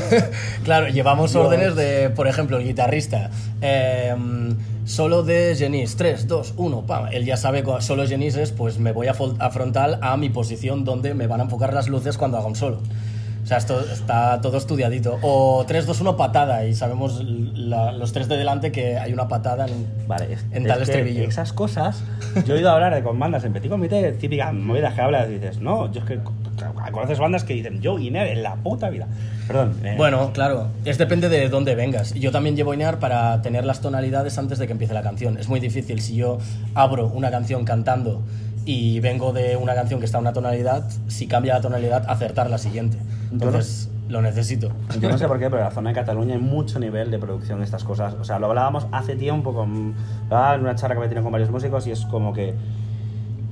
claro, 0.63 0.87
llevamos 0.87 1.33
Dios. 1.33 1.45
órdenes 1.45 1.75
de, 1.75 2.09
por 2.09 2.27
ejemplo, 2.27 2.57
el 2.57 2.63
guitarrista. 2.63 3.29
eh, 3.61 4.15
solo 4.85 5.23
de 5.23 5.53
Genis, 5.57 5.97
3, 5.97 6.27
2, 6.27 6.53
1, 6.55 6.85
pam. 6.85 7.07
Él 7.11 7.25
ya 7.25 7.35
sabe 7.35 7.63
que 7.63 7.81
solo 7.81 8.07
Genis 8.07 8.35
es, 8.37 8.51
pues 8.53 8.79
me 8.79 8.93
voy 8.93 9.07
a, 9.07 9.15
a 9.39 9.49
frontal 9.49 9.99
a 10.01 10.15
mi 10.15 10.29
posición 10.29 10.85
donde 10.85 11.13
me 11.13 11.27
van 11.27 11.41
a 11.41 11.43
enfocar 11.43 11.73
las 11.73 11.89
luces 11.89 12.17
cuando 12.17 12.37
haga 12.37 12.47
un 12.47 12.55
solo. 12.55 12.79
O 13.43 13.47
sea, 13.47 13.57
esto 13.57 13.79
está 13.81 14.39
todo 14.41 14.57
estudiadito. 14.57 15.19
O 15.21 15.65
3, 15.67 15.85
2, 15.85 16.01
1, 16.01 16.17
patada. 16.17 16.65
Y 16.65 16.75
sabemos 16.75 17.21
la- 17.23 17.91
los 17.93 18.11
tres 18.13 18.27
de 18.29 18.37
delante 18.37 18.71
que 18.71 18.97
hay 18.97 19.11
una 19.13 19.27
patada 19.27 19.65
en, 19.67 19.87
Vale, 20.07 20.33
es, 20.33 20.45
en 20.51 20.63
es 20.63 20.67
tal 20.67 20.77
que 20.77 20.83
estribillo. 20.83 21.23
Esas 21.23 21.53
cosas, 21.53 22.03
yo 22.45 22.53
he 22.55 22.57
oído 22.57 22.69
hablar 22.69 22.93
de 22.93 23.03
con 23.03 23.17
bandas 23.19 23.43
en 23.45 23.53
petit 23.53 23.69
comité, 23.69 24.11
típicas 24.13 24.53
movidas 24.53 24.93
que 24.93 25.01
hablas 25.01 25.27
y 25.29 25.33
dices, 25.35 25.59
no, 25.59 25.91
yo 25.91 26.01
es 26.01 26.05
que 26.05 26.19
conoces 26.91 27.19
bandas 27.19 27.43
que 27.43 27.53
dicen, 27.53 27.81
yo 27.81 27.97
Inear 27.99 28.27
en 28.27 28.43
la 28.43 28.55
puta 28.55 28.89
vida. 28.89 29.07
Perdón. 29.47 29.73
eh, 29.83 29.95
Bueno, 29.97 30.31
claro, 30.33 30.67
es 30.85 30.97
depende 30.97 31.29
de 31.29 31.49
dónde 31.49 31.75
vengas. 31.75 32.13
Yo 32.13 32.31
también 32.31 32.55
llevo 32.55 32.73
INEAR 32.73 32.99
para 32.99 33.41
tener 33.41 33.65
las 33.65 33.81
tonalidades 33.81 34.37
antes 34.37 34.59
de 34.59 34.67
que 34.67 34.73
empiece 34.73 34.93
la 34.93 35.01
canción. 35.01 35.37
Es 35.37 35.47
muy 35.49 35.59
difícil 35.59 36.01
si 36.01 36.15
yo 36.15 36.37
abro 36.75 37.07
una 37.07 37.31
canción 37.31 37.65
cantando 37.65 38.21
y 38.65 38.99
vengo 38.99 39.31
de 39.31 39.55
una 39.55 39.73
canción 39.75 39.99
que 39.99 40.05
está 40.05 40.17
en 40.17 40.23
una 40.23 40.33
tonalidad, 40.33 40.89
si 41.07 41.27
cambia 41.27 41.53
la 41.53 41.61
tonalidad, 41.61 42.03
acertar 42.09 42.49
la 42.49 42.57
siguiente. 42.57 42.97
Entonces, 43.31 43.89
lo 44.09 44.21
necesito. 44.21 44.71
Yo 44.99 45.09
no 45.09 45.17
sé 45.17 45.27
por 45.27 45.39
qué, 45.39 45.45
pero 45.45 45.59
en 45.59 45.65
la 45.65 45.71
zona 45.71 45.89
de 45.89 45.95
Cataluña 45.95 46.35
hay 46.35 46.41
mucho 46.41 46.79
nivel 46.79 47.11
de 47.11 47.19
producción 47.19 47.59
de 47.59 47.65
estas 47.65 47.83
cosas. 47.83 48.15
O 48.19 48.23
sea, 48.23 48.39
lo 48.39 48.47
hablábamos 48.47 48.87
hace 48.91 49.15
tiempo 49.15 49.53
con, 49.53 49.95
ah, 50.31 50.53
en 50.55 50.61
una 50.61 50.75
charla 50.75 50.95
que 50.95 51.01
me 51.01 51.07
tenido 51.07 51.23
con 51.23 51.31
varios 51.31 51.49
músicos 51.49 51.87
y 51.87 51.91
es 51.91 52.05
como 52.05 52.33
que 52.33 52.53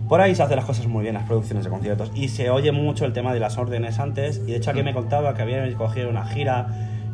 por 0.07 0.21
ahí 0.21 0.35
se 0.35 0.43
hacen 0.43 0.57
las 0.57 0.65
cosas 0.65 0.87
muy 0.87 1.03
bien, 1.03 1.15
las 1.15 1.23
producciones 1.23 1.63
de 1.63 1.69
conciertos. 1.69 2.11
Y 2.15 2.27
se 2.29 2.49
oye 2.49 2.71
mucho 2.71 3.05
el 3.05 3.13
tema 3.13 3.33
de 3.33 3.39
las 3.39 3.57
órdenes 3.57 3.99
antes. 3.99 4.41
Y 4.45 4.51
de 4.51 4.57
hecho 4.57 4.71
aquí 4.71 4.83
me 4.83 4.93
contaba 4.93 5.33
que 5.33 5.41
habían 5.41 5.71
cogido 5.73 6.09
una 6.09 6.25
gira 6.25 6.67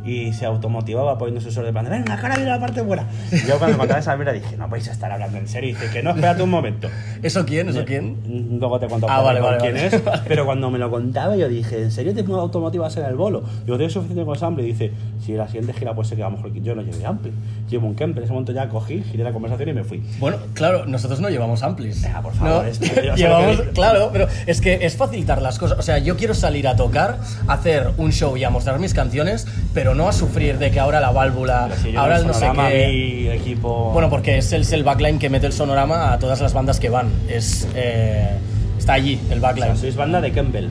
y 0.03 0.33
se 0.33 0.45
automotivaba 0.45 1.17
poniendo 1.17 1.41
su 1.41 1.51
sol 1.51 1.65
de 1.65 1.71
plan, 1.71 1.85
de, 1.85 1.91
venga, 1.91 2.17
cara 2.17 2.35
viene 2.35 2.49
la 2.49 2.59
parte 2.59 2.81
buena. 2.81 3.05
Y 3.31 3.45
yo 3.47 3.59
cuando 3.59 3.77
contaba 3.77 3.99
esa 3.99 4.15
mierda 4.15 4.33
dije, 4.33 4.57
no 4.57 4.67
podéis 4.67 4.87
estar 4.87 5.11
hablando 5.11 5.37
en 5.37 5.47
serio. 5.47 5.69
Y 5.69 5.73
dice 5.73 5.89
que 5.91 6.03
no, 6.03 6.11
espérate 6.11 6.43
un 6.43 6.49
momento. 6.49 6.89
¿Eso 7.21 7.45
quién? 7.45 7.69
¿Eso 7.69 7.85
quién? 7.85 8.57
Luego 8.59 8.79
te 8.79 8.87
cuento 8.87 9.07
Ah, 9.09 9.21
vale, 9.21 9.39
vale, 9.41 9.57
quién 9.59 9.73
vale. 9.75 9.87
es. 9.87 10.01
Pero 10.27 10.45
cuando 10.45 10.71
me 10.71 10.79
lo 10.79 10.89
contaba, 10.89 11.35
yo 11.35 11.47
dije, 11.47 11.81
¿en 11.83 11.91
serio 11.91 12.13
te 12.13 12.21
automotivas 12.31 12.95
en 12.97 13.05
el 13.05 13.15
bolo? 13.15 13.43
Digo, 13.65 13.77
¿tienes 13.77 13.93
suficiente 13.93 14.25
con 14.25 14.37
Sample? 14.37 14.63
Y 14.63 14.67
dice, 14.67 14.91
si 15.23 15.33
la 15.33 15.47
siguiente 15.47 15.73
gira 15.73 15.93
puede 15.93 16.07
ser 16.09 16.17
que 16.17 16.23
a 16.23 16.29
lo 16.29 16.37
mejor 16.37 16.53
yo 16.53 16.75
no 16.75 16.81
lleve 16.81 17.05
Ampli. 17.05 17.31
Llevo 17.69 17.87
un 17.87 17.95
Kemper. 17.95 18.19
En 18.21 18.23
ese 18.25 18.33
momento 18.33 18.51
ya 18.51 18.67
cogí, 18.69 19.03
giré 19.03 19.23
la 19.23 19.31
conversación 19.31 19.69
y 19.69 19.73
me 19.73 19.83
fui. 19.83 20.03
Bueno, 20.19 20.37
claro, 20.53 20.85
nosotros 20.85 21.19
no 21.19 21.29
llevamos 21.29 21.63
amplis. 21.63 22.01
Venga, 22.01 22.21
por 22.21 22.33
favor, 22.33 22.63
No, 22.63 22.69
es 22.69 22.79
que 22.79 22.87
yo 22.87 22.93
sé 22.93 23.05
lo 23.07 23.15
llevamos, 23.15 23.61
claro, 23.73 24.09
pero 24.11 24.27
es 24.45 24.61
que 24.61 24.85
es 24.85 24.95
facilitar 24.97 25.41
las 25.41 25.57
cosas. 25.59 25.79
O 25.79 25.81
sea, 25.81 25.97
yo 25.99 26.17
quiero 26.17 26.33
salir 26.33 26.67
a 26.67 26.75
tocar, 26.75 27.19
hacer 27.47 27.91
un 27.97 28.11
show 28.11 28.35
y 28.37 28.43
a 28.43 28.49
mostrar 28.49 28.79
mis 28.79 28.93
canciones, 28.93 29.47
pero 29.73 29.90
no 29.95 30.07
a 30.07 30.13
sufrir 30.13 30.57
de 30.57 30.71
que 30.71 30.79
ahora 30.79 30.99
la 30.99 31.11
válvula, 31.11 31.69
si 31.81 31.95
ahora 31.95 32.17
el 32.17 32.27
no 32.27 32.33
sé 32.33 32.49
qué. 32.55 33.35
equipo... 33.35 33.91
Bueno, 33.93 34.09
porque 34.09 34.37
es 34.37 34.51
el, 34.53 34.61
es 34.61 34.71
el 34.71 34.83
backline 34.83 35.19
que 35.19 35.29
mete 35.29 35.47
el 35.47 35.53
sonorama 35.53 36.13
a 36.13 36.19
todas 36.19 36.41
las 36.41 36.53
bandas 36.53 36.79
que 36.79 36.89
van. 36.89 37.09
Es, 37.27 37.67
eh, 37.75 38.37
está 38.77 38.93
allí 38.93 39.19
el 39.29 39.39
O 39.39 39.41
backline. 39.41 39.67
sea, 39.73 39.75
sois 39.77 39.95
banda 39.95 40.21
de 40.21 40.31
Campbell. 40.31 40.67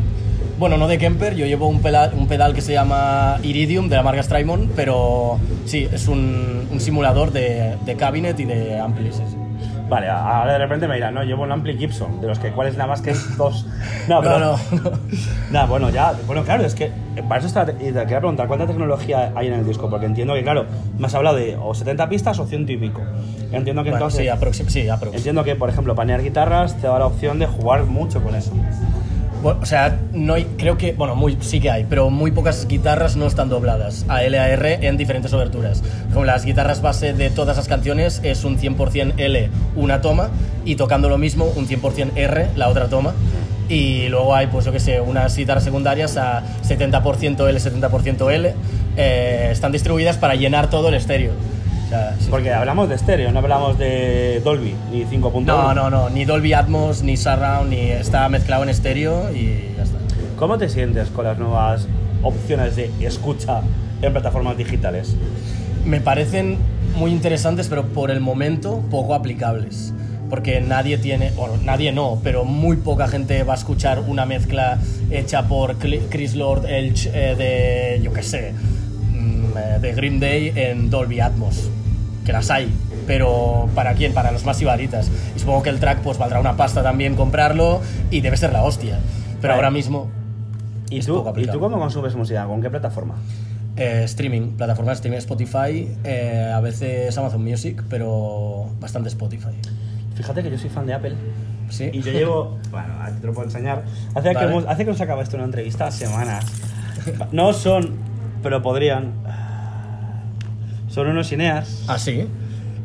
Bueno, 0.59 0.77
no 0.77 0.89
de 0.89 0.99
Kemper, 0.99 1.35
yo 1.37 1.47
llevo 1.47 1.69
un 1.69 1.81
pedal, 1.81 2.13
un 2.15 2.29
pedal 2.29 2.53
que 2.53 2.61
se 2.61 2.75
llama 2.75 3.39
Iridium 3.43 3.89
de 3.89 3.97
la 3.97 4.03
marca 4.03 4.23
Strymon, 4.23 4.71
pero 4.77 5.39
sí, 5.65 5.89
es 5.91 6.07
un, 6.07 6.69
un 6.71 6.81
simulador 6.81 7.33
de, 7.33 7.77
de 7.87 7.97
cabinet 7.97 8.39
y 8.41 8.45
de 8.45 8.79
amplis. 8.79 9.23
Vale, 9.91 10.09
ahora 10.09 10.53
de 10.53 10.59
repente 10.61 10.87
me 10.89 10.95
dirán, 10.95 11.13
no, 11.15 11.23
llevo 11.25 11.43
un 11.43 11.51
Ampli 11.53 11.77
Gibson, 11.77 12.21
de 12.21 12.29
los 12.29 12.39
que 12.39 12.51
cuáles 12.53 12.75
nada 12.77 12.87
más 12.89 13.03
que 13.03 13.11
hay 13.11 13.17
dos. 13.37 13.67
No, 14.09 14.21
pero, 14.23 14.39
No, 14.39 14.51
no. 14.73 14.91
Nada, 15.51 15.67
bueno, 15.67 15.91
ya, 15.91 16.15
bueno, 16.27 16.43
claro, 16.45 16.65
es 16.65 16.75
que 16.75 16.85
eh, 16.87 17.23
para 17.29 17.39
eso 17.41 17.49
está, 17.49 17.67
te 17.67 17.75
quería 17.77 18.19
preguntar, 18.19 18.47
¿cuánta 18.47 18.67
tecnología 18.67 19.33
hay 19.35 19.49
en 19.49 19.55
el 19.55 19.67
disco? 19.67 19.91
Porque 19.91 20.07
entiendo 20.07 20.33
que, 20.35 20.43
claro, 20.45 20.65
me 20.99 21.07
has 21.07 21.15
hablado 21.15 21.37
de 21.37 21.57
o 21.61 21.75
70 21.75 22.09
pistas 22.09 22.39
o 22.39 22.47
100 22.47 22.69
y 22.71 22.77
pico. 22.77 23.03
Entiendo 23.53 23.83
que 23.83 23.91
Bueno, 23.91 24.07
entonces, 24.07 24.21
sí, 24.21 24.27
aproxim- 24.29 24.69
sí, 24.69 24.89
aprox. 24.89 25.17
entiendo 25.17 25.43
que, 25.45 25.57
por 25.57 25.69
ejemplo, 25.69 25.95
panear 25.97 26.23
guitarras 26.23 26.77
te 26.77 26.87
da 26.87 26.99
la 26.99 27.07
opción 27.07 27.39
de 27.41 27.47
jugar 27.47 27.85
mucho 27.85 28.23
con 28.23 28.35
eso. 28.37 28.53
O 29.43 29.65
sea, 29.65 29.99
no 30.13 30.35
hay, 30.35 30.45
creo 30.59 30.77
que, 30.77 30.93
bueno, 30.93 31.17
muy, 31.17 31.39
sí 31.41 31.61
que 31.61 31.71
hay, 31.71 31.87
pero 31.89 32.11
muy 32.11 32.31
pocas 32.31 32.67
guitarras 32.69 33.17
no 33.17 33.27
están 33.27 33.49
dobladas 33.49 34.05
a 34.09 34.23
L 34.23 34.39
a 34.39 34.51
R 34.51 34.87
en 34.87 34.97
diferentes 34.97 35.33
oberturas. 35.33 35.83
Como 36.13 36.27
las 36.27 36.45
guitarras 36.45 36.83
base 36.83 37.15
de 37.15 37.31
todas 37.31 37.57
las 37.57 37.67
canciones 37.67 38.21
es 38.23 38.45
un 38.45 38.59
100% 38.59 39.15
L 39.17 39.51
una 39.77 40.01
toma 40.03 40.29
y 40.65 40.77
tocando 40.77 41.09
lo 41.09 41.17
mismo 41.17 41.47
un 41.57 41.67
100% 41.67 42.13
R 42.17 42.49
la 42.57 42.69
otra 42.69 42.89
toma. 42.89 43.15
Y 43.69 44.09
luego 44.09 44.35
hay, 44.35 44.49
pues 44.49 44.65
yo 44.65 44.73
qué 44.73 44.81
sé, 44.81 45.01
unas 45.01 45.37
guitarras 45.37 45.65
secundarias 45.65 46.17
a 46.17 46.43
70% 46.69 47.49
L, 47.49 47.59
70% 47.59 48.31
L. 48.33 48.55
eh, 48.97 49.49
están 49.53 49.73
distribuidas 49.73 50.17
para 50.17 50.35
llenar 50.35 50.69
todo 50.69 50.89
el 50.89 50.95
estéreo. 50.95 51.33
O 51.91 51.93
sea, 51.93 52.15
sí. 52.21 52.29
Porque 52.31 52.53
hablamos 52.53 52.89
de 52.89 52.95
estéreo, 52.95 53.33
no 53.33 53.41
hablamos 53.41 53.77
de 53.79 54.41
Dolby 54.45 54.75
ni 54.93 55.05
5.1. 55.05 55.45
No, 55.45 55.75
no, 55.75 55.91
no, 55.91 56.09
ni 56.09 56.25
Dolby 56.25 56.53
Atmos, 56.53 57.03
ni 57.03 57.17
Surround, 57.17 57.71
ni 57.71 57.91
está 57.91 58.29
mezclado 58.29 58.63
en 58.63 58.69
estéreo 58.69 59.33
y 59.33 59.75
ya 59.77 59.83
está. 59.83 59.99
¿Cómo 60.39 60.57
te 60.57 60.69
sientes 60.69 61.09
con 61.09 61.25
las 61.25 61.37
nuevas 61.39 61.89
opciones 62.23 62.77
de 62.77 62.91
escucha 63.01 63.63
en 64.03 64.13
plataformas 64.13 64.57
digitales? 64.57 65.17
me 65.85 66.01
parecen 66.01 66.59
muy 66.97 67.11
interesantes, 67.11 67.69
pero 67.69 67.87
por 67.87 68.11
el 68.11 68.21
momento 68.21 68.83
poco 68.91 69.15
aplicables. 69.15 69.93
Porque 70.29 70.61
nadie 70.61 70.97
tiene, 70.99 71.33
bueno, 71.33 71.55
nadie 71.65 71.91
no, 71.93 72.21
pero 72.23 72.45
muy 72.45 72.77
poca 72.77 73.09
gente 73.09 73.43
va 73.43 73.55
a 73.55 73.57
escuchar 73.57 73.99
una 74.01 74.27
mezcla 74.27 74.79
hecha 75.11 75.49
por 75.49 75.77
Chris 75.77 76.37
Lord 76.37 76.67
Elch 76.67 77.07
eh, 77.07 77.35
de, 77.37 78.01
yo 78.03 78.13
qué 78.13 78.23
sé, 78.23 78.53
mm, 79.13 79.45
eh, 79.57 79.79
de 79.81 79.93
Green 79.93 80.21
Day 80.21 80.53
en 80.55 80.89
Dolby 80.89 81.19
Atmos. 81.19 81.69
Que 82.25 82.33
las 82.33 82.51
hay, 82.51 82.73
pero 83.07 83.69
¿para 83.75 83.95
quién? 83.95 84.13
Para 84.13 84.31
los 84.31 84.45
más 84.45 84.61
ibaritas. 84.61 85.11
Y 85.35 85.39
supongo 85.39 85.63
que 85.63 85.71
el 85.71 85.81
track 85.81 86.01
pues 86.01 86.19
valdrá 86.19 86.39
una 86.41 86.57
pasta 86.57 86.83
también 86.83 87.17
comprarlo 87.17 87.81
y 88.11 88.21
debe 88.21 88.37
ser 88.37 88.53
la 88.53 88.63
hostia. 88.63 88.99
Pero 89.41 89.53
Vale. 89.53 89.55
ahora 89.55 89.71
mismo 89.71 90.11
¿Y 90.91 90.99
Es 90.99 91.07
tú, 91.07 91.23
poco 91.25 91.39
¿Y 91.41 91.47
tú 91.47 91.61
cómo 91.61 91.79
consumes 91.79 92.15
música? 92.17 92.45
¿Con 92.47 92.61
qué 92.61 92.69
plataforma? 92.69 93.15
Eh, 93.77 94.03
streaming, 94.05 94.57
plataforma 94.57 94.91
de 94.91 94.95
streaming 94.97 95.19
Spotify, 95.19 95.89
eh, 96.05 96.53
a 96.55 96.61
veces 96.61 97.17
Amazon 97.17 97.43
Music, 97.45 97.83
pero 97.89 98.67
bastante 98.81 99.09
Spotify. 99.09 99.55
Fíjate 100.17 100.43
que 100.43 100.51
yo 100.51 100.59
soy 100.59 100.69
fan 100.69 100.87
de 100.87 100.95
Apple. 100.95 101.15
¿Sí? 101.71 101.89
Y 101.93 102.03
yo 102.03 102.11
llevo, 102.13 102.59
bueno, 102.73 102.89
te 103.21 103.27
lo 103.27 103.33
puedo 103.33 103.47
enseñar. 103.47 103.85
Hace, 104.15 104.31
que, 104.31 104.35
Vale. 104.35 104.51
hemos- 104.51 104.67
hace 104.67 104.85
que 104.85 104.91
nos 104.91 105.01
acaba 105.01 105.23
esto 105.23 105.37
una 105.37 105.45
entrevista 105.47 105.91
semanas. 105.93 106.45
No 107.33 107.53
son, 107.53 107.95
pero 108.43 108.61
podrían. 108.61 109.13
Son 110.91 111.07
unos 111.09 111.29
cineas. 111.29 111.85
¿Ah, 111.89 111.99
sí? 111.99 112.27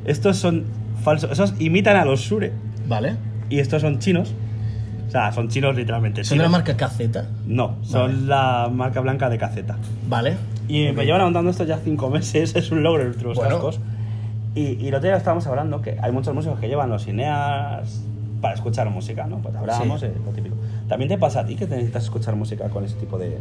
Estos 0.05 0.37
son 0.37 0.63
falsos. 1.03 1.31
Esos 1.31 1.53
imitan 1.59 1.97
a 1.97 2.05
los 2.05 2.21
Sure. 2.21 2.51
Vale. 2.87 3.15
Y 3.49 3.59
estos 3.59 3.81
son 3.81 3.99
chinos. 3.99 4.33
O 5.07 5.11
sea, 5.11 5.31
son 5.31 5.49
chinos 5.49 5.75
literalmente. 5.75 6.23
¿Son 6.23 6.37
de 6.37 6.43
la 6.43 6.49
chinos. 6.49 6.65
marca 6.65 6.77
KZ? 6.87 7.23
No, 7.47 7.75
son 7.83 8.27
la 8.27 8.69
marca 8.71 8.99
blanca 9.01 9.29
de 9.29 9.37
caceta. 9.37 9.77
Vale. 10.09 10.35
Y 10.67 10.91
me 10.93 11.05
llevan 11.05 11.21
aguantando 11.21 11.51
esto 11.51 11.63
ya 11.63 11.77
cinco 11.83 12.09
meses, 12.11 12.55
es 12.55 12.71
un 12.71 12.81
logro 12.83 13.03
entre 13.03 13.23
los 13.23 13.35
Bueno. 13.37 13.55
cascos. 13.55 13.79
Y, 14.55 14.73
y 14.81 14.87
el 14.87 14.95
otro 14.95 15.07
día 15.09 15.17
estábamos 15.17 15.45
hablando 15.47 15.81
que 15.81 15.97
hay 16.01 16.11
muchos 16.11 16.33
músicos 16.33 16.59
que 16.59 16.67
llevan 16.67 16.89
los 16.89 17.07
Ineas 17.07 18.01
para 18.41 18.53
escuchar 18.53 18.89
música, 18.89 19.25
¿no? 19.27 19.37
Pues 19.39 19.55
hablábamos, 19.55 19.99
Sí. 20.01 20.07
eh, 20.07 20.13
lo 20.25 20.31
típico. 20.31 20.55
¿También 20.87 21.09
te 21.09 21.17
pasa 21.17 21.41
a 21.41 21.45
ti 21.45 21.55
que 21.55 21.67
necesitas 21.67 22.03
escuchar 22.03 22.35
música 22.35 22.69
con 22.69 22.83
ese 22.85 22.95
tipo 22.95 23.17
de...? 23.17 23.37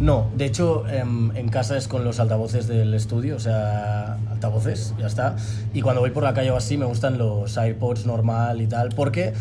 No, 0.00 0.28
de 0.36 0.44
hecho, 0.44 0.88
em, 0.88 1.36
en 1.36 1.48
casa 1.48 1.76
es 1.76 1.88
con 1.88 2.04
los 2.04 2.20
altavoces 2.20 2.68
del 2.68 2.94
estudio, 2.94 3.34
o 3.34 3.40
sea, 3.40 4.14
altavoces, 4.30 4.94
ya 4.96 5.08
está. 5.08 5.34
Y 5.74 5.80
cuando 5.80 6.00
voy 6.00 6.10
por 6.10 6.22
la 6.22 6.34
calle 6.34 6.52
o 6.52 6.56
así, 6.56 6.76
me 6.78 6.84
gustan 6.84 7.18
los 7.18 7.58
AirPods 7.58 8.06
normal 8.06 8.62
y 8.62 8.68
tal, 8.68 8.90
porque, 8.90 9.32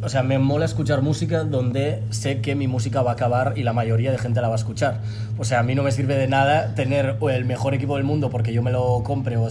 o 0.00 0.08
sea, 0.08 0.22
me 0.22 0.38
mola 0.38 0.64
escuchar 0.64 1.02
música 1.02 1.44
donde 1.44 2.02
sé 2.08 2.40
que 2.40 2.54
mi 2.54 2.66
música 2.66 3.02
va 3.02 3.10
a 3.10 3.14
acabar 3.14 3.54
y 3.56 3.62
la 3.62 3.74
mayoría 3.74 4.10
de 4.10 4.16
gente 4.16 4.40
la 4.40 4.48
va 4.48 4.54
a 4.54 4.56
escuchar. 4.56 5.00
O 5.36 5.44
sea, 5.44 5.60
a 5.60 5.62
mí 5.62 5.74
no 5.74 5.82
me 5.82 5.92
sirve 5.92 6.16
de 6.16 6.28
nada 6.28 6.74
tener 6.74 7.18
el 7.30 7.44
mejor 7.44 7.74
equipo 7.74 7.96
del 7.96 8.04
mundo 8.04 8.30
porque 8.30 8.54
yo 8.54 8.62
me 8.62 8.72
lo 8.72 9.02
compre 9.02 9.36
o 9.36 9.46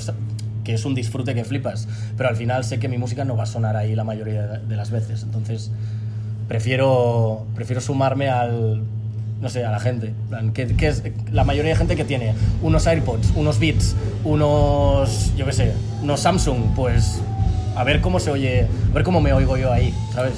que 0.64 0.74
es 0.74 0.84
un 0.84 0.96
disfrute 0.96 1.36
que 1.36 1.46
flipas, 1.46 1.88
pero 2.18 2.28
al 2.28 2.36
final 2.36 2.64
sé 2.64 2.80
que 2.80 2.90
mi 2.90 2.98
música 2.98 3.24
no 3.24 3.38
va 3.38 3.44
a 3.44 3.46
sonar 3.46 3.76
ahí 3.76 3.94
la 3.94 4.04
mayoría 4.04 4.48
de 4.48 4.76
las 4.76 4.90
veces, 4.90 5.22
entonces 5.22 5.70
prefiero, 6.48 7.46
prefiero 7.54 7.82
sumarme 7.82 8.30
al, 8.30 8.82
no 9.42 9.50
sé, 9.50 9.66
a 9.66 9.72
la 9.72 9.80
gente. 9.80 10.14
Que, 10.54 10.68
que 10.68 10.88
es 10.88 11.04
la 11.32 11.44
mayoría 11.44 11.72
de 11.72 11.78
gente 11.78 11.96
que 11.96 12.06
tiene 12.06 12.34
unos 12.62 12.88
AirPods, 12.88 13.34
unos 13.36 13.60
Beats, 13.60 13.96
unos, 14.24 15.32
yo 15.36 15.46
qué 15.46 15.52
sé, 15.52 15.74
unos 16.02 16.20
Samsung, 16.22 16.74
pues 16.76 17.22
a 17.76 17.84
ver 17.84 18.02
cómo 18.02 18.20
se 18.20 18.32
oye, 18.32 18.68
a 18.92 18.94
ver 18.94 19.04
cómo 19.04 19.20
me 19.22 19.34
oigo 19.34 19.58
yo 19.58 19.72
ahí, 19.72 19.94
¿sabes? 20.14 20.34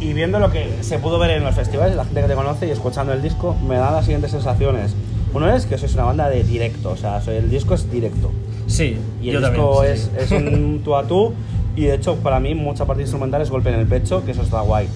Y 0.00 0.12
viendo 0.12 0.38
lo 0.38 0.50
que 0.52 0.68
se 0.82 0.98
pudo 0.98 1.18
ver 1.18 1.30
en 1.30 1.42
los 1.42 1.54
festivales, 1.54 1.96
la 1.96 2.04
gente 2.04 2.20
que 2.22 2.28
te 2.28 2.34
conoce 2.34 2.66
y 2.66 2.70
escuchando 2.70 3.12
el 3.12 3.22
disco, 3.22 3.56
me 3.66 3.76
dan 3.76 3.94
las 3.94 4.04
siguientes 4.04 4.30
sensaciones. 4.30 4.94
Uno 5.34 5.52
es 5.54 5.66
que 5.66 5.76
sois 5.78 5.92
una 5.94 6.04
banda 6.04 6.28
de 6.28 6.44
directo, 6.44 6.90
o 6.90 6.96
sea, 6.96 7.20
el 7.26 7.50
disco 7.50 7.74
es 7.74 7.90
directo. 7.90 8.30
Sí, 8.66 8.96
Y 9.22 9.30
el 9.30 9.40
yo 9.40 9.48
disco 9.48 9.76
también. 9.76 9.94
es, 9.94 10.00
sí, 10.02 10.10
sí. 10.28 10.34
es 10.34 10.42
un 10.42 10.80
tú 10.84 10.96
a 10.96 11.06
tú 11.06 11.32
y 11.76 11.84
de 11.84 11.94
hecho 11.94 12.16
para 12.16 12.40
mí 12.40 12.54
mucha 12.54 12.84
parte 12.84 13.02
instrumental 13.02 13.42
es 13.42 13.50
golpe 13.50 13.70
en 13.70 13.80
el 13.80 13.86
pecho, 13.86 14.24
que 14.24 14.32
eso 14.32 14.42
está 14.42 14.60
guay. 14.60 14.86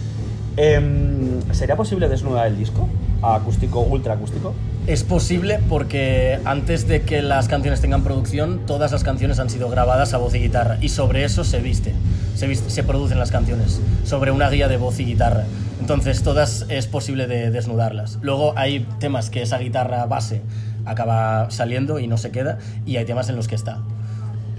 Em, 0.56 1.19
¿Sería 1.52 1.76
posible 1.76 2.08
desnudar 2.08 2.46
el 2.46 2.56
disco? 2.58 2.88
A 3.22 3.34
acústico, 3.34 3.80
ultra 3.80 4.14
acústico. 4.14 4.54
Es 4.86 5.04
posible 5.04 5.60
porque 5.68 6.38
antes 6.44 6.88
de 6.88 7.02
que 7.02 7.20
las 7.22 7.48
canciones 7.48 7.80
tengan 7.80 8.02
producción, 8.02 8.60
todas 8.66 8.92
las 8.92 9.04
canciones 9.04 9.38
han 9.38 9.50
sido 9.50 9.68
grabadas 9.68 10.14
a 10.14 10.18
voz 10.18 10.34
y 10.34 10.38
guitarra 10.38 10.78
y 10.80 10.88
sobre 10.88 11.24
eso 11.24 11.44
se 11.44 11.60
viste, 11.60 11.92
se, 12.34 12.48
viste- 12.48 12.70
se 12.70 12.82
producen 12.82 13.18
las 13.18 13.30
canciones, 13.30 13.80
sobre 14.04 14.30
una 14.30 14.48
guía 14.48 14.68
de 14.68 14.78
voz 14.78 14.98
y 15.00 15.04
guitarra. 15.04 15.44
Entonces 15.80 16.22
todas 16.22 16.64
es 16.70 16.86
posible 16.86 17.26
de 17.26 17.50
desnudarlas. 17.50 18.18
Luego 18.22 18.54
hay 18.56 18.86
temas 18.98 19.28
que 19.30 19.42
esa 19.42 19.58
guitarra 19.58 20.06
base 20.06 20.40
acaba 20.86 21.50
saliendo 21.50 21.98
y 21.98 22.06
no 22.06 22.16
se 22.16 22.30
queda 22.30 22.58
y 22.86 22.96
hay 22.96 23.04
temas 23.04 23.28
en 23.28 23.36
los 23.36 23.48
que 23.48 23.54
está. 23.56 23.80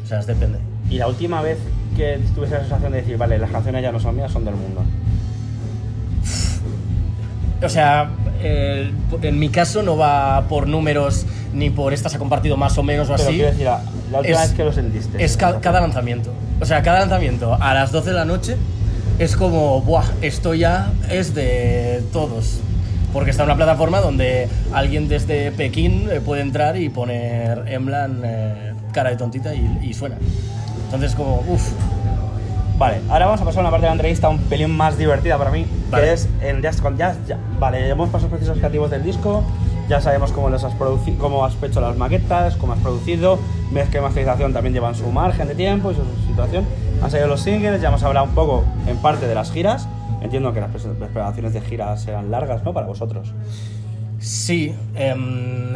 O 0.03 0.07
sea, 0.07 0.19
es 0.19 0.27
depende. 0.27 0.59
Y 0.89 0.97
la 0.97 1.07
última 1.07 1.41
vez 1.41 1.57
que 1.97 2.19
tuviese 2.35 2.55
la 2.55 2.61
sensación 2.61 2.91
de 2.91 2.99
decir, 3.01 3.17
vale, 3.17 3.37
las 3.39 3.49
canciones 3.49 3.81
ya 3.81 3.91
no 3.91 3.99
son 3.99 4.15
mías, 4.15 4.31
son 4.31 4.45
del 4.45 4.55
mundo. 4.55 4.81
O 7.63 7.69
sea, 7.69 8.09
en 8.43 9.39
mi 9.39 9.49
caso 9.49 9.83
no 9.83 9.95
va 9.97 10.45
por 10.49 10.67
números 10.67 11.25
ni 11.53 11.69
por 11.69 11.93
esta 11.93 12.09
se 12.09 12.15
ha 12.15 12.19
compartido 12.19 12.57
más 12.57 12.77
o 12.77 12.83
menos 12.83 13.09
o 13.09 13.13
Pero 13.15 13.23
así. 13.27 13.33
quiero 13.35 13.51
decir, 13.51 13.65
la, 13.65 13.81
la 14.11 14.19
última 14.19 14.35
Es- 14.41 14.49
vez 14.49 14.57
que 14.57 14.63
lo 14.63 14.73
sentiste. 14.73 15.23
Es 15.23 15.37
ca- 15.37 15.59
cada 15.59 15.79
lanzamiento. 15.81 16.31
O 16.59 16.65
sea, 16.65 16.81
cada 16.81 16.99
lanzamiento 17.01 17.55
a 17.59 17.73
las 17.73 17.91
12 17.91 18.09
de 18.11 18.15
la 18.15 18.25
noche 18.25 18.55
es 19.19 19.35
como, 19.35 19.81
buah, 19.81 20.05
esto 20.21 20.53
ya 20.53 20.91
es 21.09 21.33
de 21.35 22.03
todos. 22.11 22.59
Porque 23.13 23.31
está 23.31 23.43
en 23.43 23.49
una 23.49 23.57
plataforma 23.57 23.99
donde 23.99 24.47
alguien 24.73 25.07
desde 25.09 25.51
Pekín 25.51 26.07
eh, 26.11 26.21
puede 26.21 26.41
entrar 26.41 26.77
y 26.77 26.87
poner 26.89 27.65
en 27.67 27.85
plan 27.85 28.21
eh, 28.23 28.73
cara 28.93 29.09
de 29.09 29.17
tontita 29.17 29.53
y, 29.53 29.79
y 29.83 29.93
suena. 29.93 30.15
Entonces, 30.85 31.13
como, 31.15 31.43
uff, 31.47 31.71
Vale, 32.81 32.99
ahora 33.09 33.27
vamos 33.27 33.39
a 33.41 33.45
pasar 33.45 33.59
a 33.59 33.61
una 33.61 33.69
parte 33.69 33.83
de 33.85 33.89
la 33.89 33.93
entrevista 33.93 34.27
un 34.27 34.39
pelín 34.39 34.71
más 34.75 34.97
divertida 34.97 35.37
para 35.37 35.51
mí, 35.51 35.67
Vale. 35.91 36.03
que 36.03 36.13
es 36.13 36.27
en 36.41 36.63
con 36.81 36.97
ya, 36.97 37.15
ya- 37.27 37.37
Vale, 37.59 37.87
hemos 37.87 38.09
pasado 38.09 38.23
los 38.23 38.39
procesos 38.39 38.57
creativos 38.57 38.89
del 38.89 39.03
disco, 39.03 39.43
Ya 39.87 40.01
sabemos 40.01 40.31
cómo, 40.31 40.49
los 40.49 40.63
has 40.63 40.73
cómo 41.19 41.45
has 41.45 41.61
hecho 41.61 41.79
las 41.79 41.95
maquetas, 41.97 42.55
cómo 42.55 42.73
has 42.73 42.79
producido. 42.79 43.37
Mezcla 43.71 43.99
y 43.99 44.03
masterización 44.03 44.51
también 44.51 44.73
llevan 44.73 44.95
su 44.95 45.05
margen 45.11 45.47
de 45.47 45.53
tiempo 45.53 45.91
y 45.91 45.95
su 45.95 46.01
situación. 46.27 46.65
Han 47.03 47.11
salido 47.11 47.27
los 47.27 47.41
singles, 47.41 47.81
ya 47.81 47.89
hemos 47.89 48.01
hablado 48.01 48.25
un 48.25 48.33
poco 48.33 48.63
en 48.87 48.97
parte 48.97 49.27
de 49.27 49.35
las 49.35 49.51
giras. 49.51 49.87
Entiendo 50.21 50.51
que 50.53 50.61
las 50.61 50.71
preparaciones 50.71 51.53
de 51.53 51.61
giras 51.61 52.01
serán 52.01 52.31
largas, 52.31 52.63
¿no? 52.63 52.73
Para 52.73 52.87
vosotros. 52.87 53.31
Sí, 54.19 54.73
em, 54.95 55.75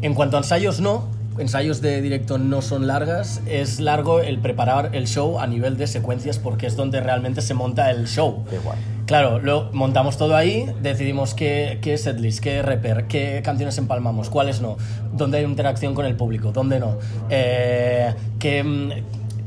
en 0.00 0.14
cuanto 0.14 0.38
a 0.38 0.40
ensayos 0.40 0.80
no, 0.80 1.04
ensayos 1.38 1.80
de 1.80 2.00
directo 2.02 2.38
no 2.38 2.62
son 2.62 2.86
largas, 2.86 3.40
es 3.46 3.80
largo 3.80 4.20
el 4.20 4.38
preparar 4.38 4.94
el 4.94 5.06
show 5.06 5.38
a 5.38 5.46
nivel 5.46 5.76
de 5.76 5.86
secuencias 5.86 6.38
porque 6.38 6.66
es 6.66 6.76
donde 6.76 7.00
realmente 7.00 7.42
se 7.42 7.54
monta 7.54 7.90
el 7.90 8.06
show. 8.06 8.44
Qué 8.50 8.58
guay. 8.58 8.78
Claro, 9.06 9.40
lo 9.40 9.68
montamos 9.72 10.16
todo 10.16 10.36
ahí, 10.36 10.66
decidimos 10.80 11.34
qué, 11.34 11.78
qué 11.82 11.98
setlist, 11.98 12.40
qué 12.40 12.62
rapper, 12.62 13.08
qué 13.08 13.42
canciones 13.44 13.76
empalmamos, 13.78 14.30
cuáles 14.30 14.60
no, 14.60 14.76
dónde 15.12 15.38
hay 15.38 15.44
interacción 15.44 15.94
con 15.94 16.06
el 16.06 16.14
público, 16.14 16.52
dónde 16.52 16.78
no, 16.78 16.98
eh, 17.28 18.14
qué, 18.38 19.02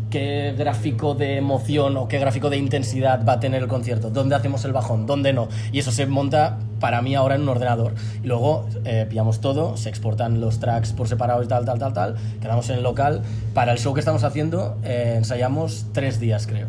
qué 0.09 0.53
gráfico 0.57 1.13
de 1.15 1.37
emoción 1.37 1.97
o 1.97 2.07
qué 2.07 2.19
gráfico 2.19 2.49
de 2.49 2.57
intensidad 2.57 3.25
va 3.27 3.33
a 3.33 3.39
tener 3.39 3.61
el 3.63 3.67
concierto, 3.67 4.09
dónde 4.09 4.35
hacemos 4.35 4.63
el 4.65 4.71
bajón, 4.73 5.05
dónde 5.05 5.33
no. 5.33 5.47
Y 5.71 5.79
eso 5.79 5.91
se 5.91 6.05
monta 6.05 6.57
para 6.79 7.01
mí 7.01 7.15
ahora 7.15 7.35
en 7.35 7.41
un 7.41 7.49
ordenador. 7.49 7.93
Y 8.23 8.27
luego 8.27 8.67
eh, 8.85 9.05
pillamos 9.09 9.41
todo, 9.41 9.77
se 9.77 9.89
exportan 9.89 10.39
los 10.41 10.59
tracks 10.59 10.93
por 10.93 11.07
separado 11.07 11.43
y 11.43 11.47
tal, 11.47 11.65
tal, 11.65 11.79
tal, 11.79 11.93
tal, 11.93 12.15
quedamos 12.41 12.69
en 12.69 12.77
el 12.77 12.83
local. 12.83 13.21
Para 13.53 13.71
el 13.71 13.79
show 13.79 13.93
que 13.93 13.99
estamos 13.99 14.23
haciendo 14.23 14.77
eh, 14.83 15.15
ensayamos 15.17 15.87
tres 15.91 16.19
días, 16.19 16.47
creo. 16.47 16.67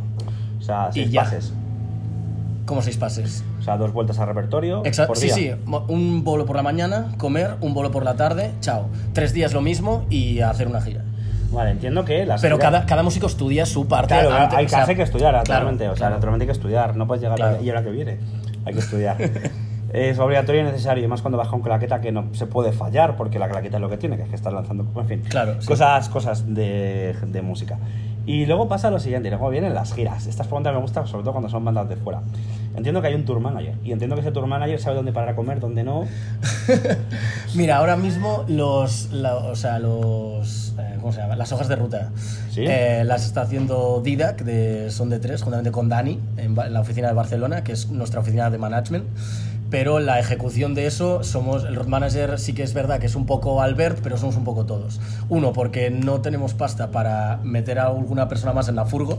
O 0.59 0.63
sea, 0.63 0.89
Y 0.91 0.95
seis 1.01 1.11
ya. 1.13 1.23
pases. 1.25 1.53
Como 2.65 2.83
seis 2.83 2.97
pases. 2.97 3.45
O 3.61 3.63
sea, 3.63 3.77
dos 3.77 3.93
vueltas 3.93 4.19
al 4.19 4.27
repertorio. 4.27 4.83
Exacto, 4.85 5.15
sí, 5.15 5.27
día. 5.27 5.35
sí. 5.35 5.51
Un 5.89 6.25
bolo 6.25 6.47
por 6.47 6.57
la 6.57 6.63
mañana, 6.65 7.13
comer, 7.17 7.55
un 7.61 7.75
bolo 7.75 7.93
por 7.93 8.03
la 8.05 8.17
tarde, 8.17 8.51
chao. 8.61 8.87
Tres 9.13 9.33
días 9.33 9.53
lo 9.53 9.61
mismo 9.61 10.05
y 10.11 10.41
hacer 10.41 10.67
una 10.67 10.81
gira. 10.81 11.05
Vale, 11.53 11.71
entiendo 11.71 12.05
que 12.05 12.27
las 12.27 12.41
Pero 12.43 12.59
cada, 12.59 12.85
cada 12.87 13.03
músico 13.03 13.27
estudia 13.27 13.67
su 13.67 13.87
parte. 13.87 14.15
Claro, 14.15 14.33
antes, 14.35 14.59
hay 14.59 14.67
o 14.67 14.69
sea, 14.69 14.85
que, 14.85 14.91
hay 14.91 14.97
que 14.97 15.03
estudiar, 15.03 15.31
claro, 15.33 15.45
naturalmente. 15.45 15.85
o 15.89 15.93
sea, 15.93 15.97
claro. 15.99 16.15
naturalmente 16.17 16.43
hay 16.45 16.47
que 16.49 16.53
estudiar. 16.53 16.97
No 16.97 17.07
puedes 17.07 17.23
llegar 17.23 17.37
Claro. 17.39 17.59
a 17.59 17.63
y 17.63 17.69
ahora 17.71 17.83
que 17.85 17.91
viene. 17.91 18.19
Hay 18.65 18.75
que 18.75 18.81
estudiar. 18.81 19.17
es 19.93 20.19
obligatorio 20.19 20.61
y 20.63 20.65
necesario, 20.65 21.05
y 21.05 21.09
más 21.09 21.23
cuando 21.23 21.39
baja 21.39 21.55
un 21.57 21.63
claqueta 21.63 22.01
que 22.01 22.13
no 22.13 22.27
se 22.35 22.47
puede 22.47 22.73
fallar, 22.73 23.17
porque 23.17 23.39
la 23.39 23.49
claqueta 23.49 23.77
es 23.77 23.81
lo 23.81 23.89
que 23.89 23.97
tiene, 23.97 24.17
que 24.17 24.25
es 24.25 24.29
que 24.29 24.35
estás 24.37 24.53
lanzando. 24.53 24.85
En 24.97 25.07
fin, 25.07 25.23
Claro, 25.29 25.61
sí. 25.61 25.67
cosas, 25.69 26.09
cosas 26.09 26.53
de, 26.55 27.15
de 27.27 27.43
música. 27.43 27.79
Y 28.27 28.45
luego 28.47 28.67
pasa 28.67 28.91
lo 28.91 28.99
siguiente, 28.99 29.29
y 29.29 29.31
luego 29.31 29.49
vienen 29.51 29.73
las 29.73 29.95
giras. 29.95 30.27
Estas 30.27 30.49
preguntas 30.49 30.75
me 30.75 30.81
gustan, 30.81 31.07
sobre 31.07 31.23
todo 31.23 31.33
cuando 31.33 31.49
son 31.49 31.65
bandas 31.65 31.89
de 31.89 31.95
fuera. 31.97 32.23
Entiendo 32.77 33.01
que 33.01 33.09
hay 33.09 33.15
un 33.15 33.25
tour 33.25 33.41
manager, 33.41 33.75
y 33.85 33.93
entiendo 33.93 34.15
que 34.17 34.21
ese 34.21 34.33
tour 34.33 34.47
manager 34.47 34.79
sabe 34.79 34.97
dónde 34.97 35.13
parar 35.13 35.31
a 35.31 35.35
comer, 35.37 35.61
dónde 35.61 35.83
no. 35.83 36.05
Mira, 37.55 37.79
ahora 37.79 37.97
mismo 37.97 38.45
los, 38.49 39.11
la- 39.13 39.37
o 39.37 39.57
sea, 39.57 39.79
los, 39.79 40.75
eh, 40.79 40.97
¿cómo 41.01 41.13
se 41.13 41.21
llama? 41.21 41.37
Las 41.37 41.53
hojas 41.53 41.69
de 41.69 41.77
ruta. 41.77 42.11
¿Sí? 42.51 42.65
Eh, 42.67 43.03
las 43.05 43.25
está 43.25 43.43
haciendo 43.43 44.01
Didac, 44.05 44.43
de 44.43 44.91
Son 44.91 45.09
de 45.09 45.19
Tres, 45.19 45.43
juntamente 45.43 45.71
con 45.71 45.89
Dani, 45.89 46.21
en, 46.37 46.59
en 46.59 46.73
la 46.73 46.81
oficina 46.81 47.09
de 47.09 47.15
Barcelona, 47.15 47.65
que 47.65 47.73
es 47.73 47.89
nuestra 47.91 48.21
oficina 48.21 48.51
de 48.51 48.59
management. 48.59 49.05
Pero 49.71 49.99
la 49.99 50.21
ejecución 50.21 50.75
de 50.75 50.87
eso, 50.87 51.25
somos 51.25 51.65
el 51.65 51.75
road 51.75 51.87
manager, 51.87 52.39
sí 52.39 52.53
que 52.53 52.63
es 52.63 52.73
verdad 52.73 53.01
que 53.01 53.07
es 53.07 53.17
un 53.17 53.27
poco 53.27 53.61
Albert, 53.63 53.99
pero 54.03 54.17
somos 54.17 54.37
un 54.37 54.45
poco 54.45 54.65
todos. 54.65 55.01
Uno, 55.29 55.53
porque 55.53 55.91
no 55.91 56.21
tenemos 56.21 56.55
pasta 56.55 56.91
para 56.91 57.39
meter 57.43 57.79
a 57.79 57.87
alguna 57.87 58.29
persona 58.29 58.53
más 58.53 58.69
en 58.69 58.77
la 58.77 58.87
furgo, 58.87 59.19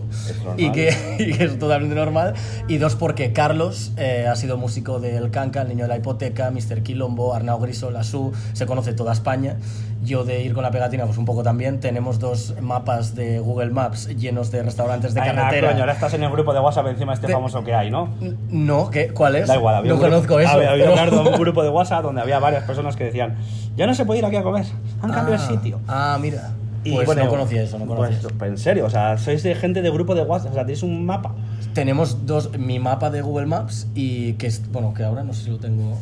y 0.55 0.71
que, 0.71 0.95
y 1.19 1.33
que 1.33 1.43
es 1.43 1.59
totalmente 1.59 1.95
normal. 1.95 2.33
Y 2.67 2.77
dos, 2.77 2.95
porque 2.95 3.33
Carlos 3.33 3.91
eh, 3.97 4.27
ha 4.29 4.35
sido 4.35 4.57
músico 4.57 4.99
del 4.99 5.31
Canca, 5.31 5.61
El 5.61 5.69
Niño 5.69 5.83
de 5.83 5.89
la 5.89 5.97
Hipoteca, 5.97 6.49
Mr. 6.51 6.81
Quilombo, 6.83 7.33
Arnau 7.33 7.59
Griso, 7.59 7.91
La 7.91 8.03
Su, 8.03 8.31
se 8.53 8.65
conoce 8.65 8.93
toda 8.93 9.13
España. 9.13 9.57
Yo 10.03 10.23
de 10.23 10.43
ir 10.43 10.53
con 10.53 10.63
la 10.63 10.71
pegatina, 10.71 11.05
pues 11.05 11.17
un 11.17 11.25
poco 11.25 11.43
también. 11.43 11.79
Tenemos 11.79 12.19
dos 12.19 12.53
mapas 12.61 13.15
de 13.15 13.39
Google 13.39 13.71
Maps 13.71 14.07
llenos 14.07 14.51
de 14.51 14.61
restaurantes 14.63 15.13
de 15.13 15.21
Ay, 15.21 15.31
carretera. 15.35 15.69
coño, 15.69 15.79
ahora 15.81 15.93
estás 15.93 16.13
en 16.13 16.23
el 16.23 16.31
grupo 16.31 16.53
de 16.53 16.59
WhatsApp 16.59 16.87
encima 16.87 17.11
de 17.13 17.15
este 17.15 17.27
De- 17.27 17.33
famoso 17.33 17.63
que 17.63 17.73
hay, 17.73 17.89
¿no? 17.89 18.09
No, 18.49 18.89
¿qué? 18.89 19.09
¿cuál 19.09 19.35
es? 19.37 19.47
Da 19.47 19.55
igual, 19.55 19.75
había 19.75 19.91
no 19.91 19.97
grupo- 19.97 20.09
conozco 20.11 20.39
eso. 20.39 20.51
Había, 20.51 20.71
había 20.71 20.93
pero- 20.93 21.21
un 21.31 21.31
grupo 21.39 21.63
de 21.63 21.69
WhatsApp 21.69 22.03
donde 22.03 22.21
había 22.21 22.39
varias 22.39 22.63
personas 22.63 22.95
que 22.95 23.05
decían, 23.05 23.36
ya 23.75 23.88
no 23.88 23.93
se 23.95 24.05
puede 24.05 24.19
ir 24.19 24.25
aquí 24.25 24.36
a 24.36 24.43
comer, 24.43 24.65
han 25.01 25.12
cambiado 25.12 25.41
Ah, 25.41 25.47
el 25.49 25.57
sitio. 25.57 25.79
Ah, 25.88 26.17
mira. 26.21 26.51
Y 26.83 26.93
pues 26.93 27.05
bueno, 27.05 27.23
no 27.25 27.29
conocía 27.31 27.63
eso, 27.63 27.77
no 27.79 27.86
conocía 27.86 28.17
pues, 28.21 28.33
eso. 28.33 28.45
En 28.45 28.57
serio, 28.57 28.86
o 28.86 28.89
sea, 28.89 29.17
sois 29.17 29.43
de 29.43 29.55
gente 29.55 29.81
de 29.81 29.89
grupo 29.89 30.15
de 30.15 30.21
WhatsApp, 30.21 30.51
o 30.51 30.53
sea, 30.53 30.63
tenéis 30.63 30.83
un 30.83 31.05
mapa. 31.05 31.33
Tenemos 31.73 32.25
dos, 32.25 32.57
mi 32.57 32.79
mapa 32.79 33.10
de 33.10 33.21
Google 33.21 33.45
Maps 33.47 33.88
y 33.93 34.33
que 34.33 34.47
es, 34.47 34.71
bueno, 34.71 34.93
que 34.93 35.03
ahora 35.03 35.23
no 35.23 35.33
sé 35.33 35.45
si 35.45 35.49
lo 35.49 35.57
tengo. 35.57 35.97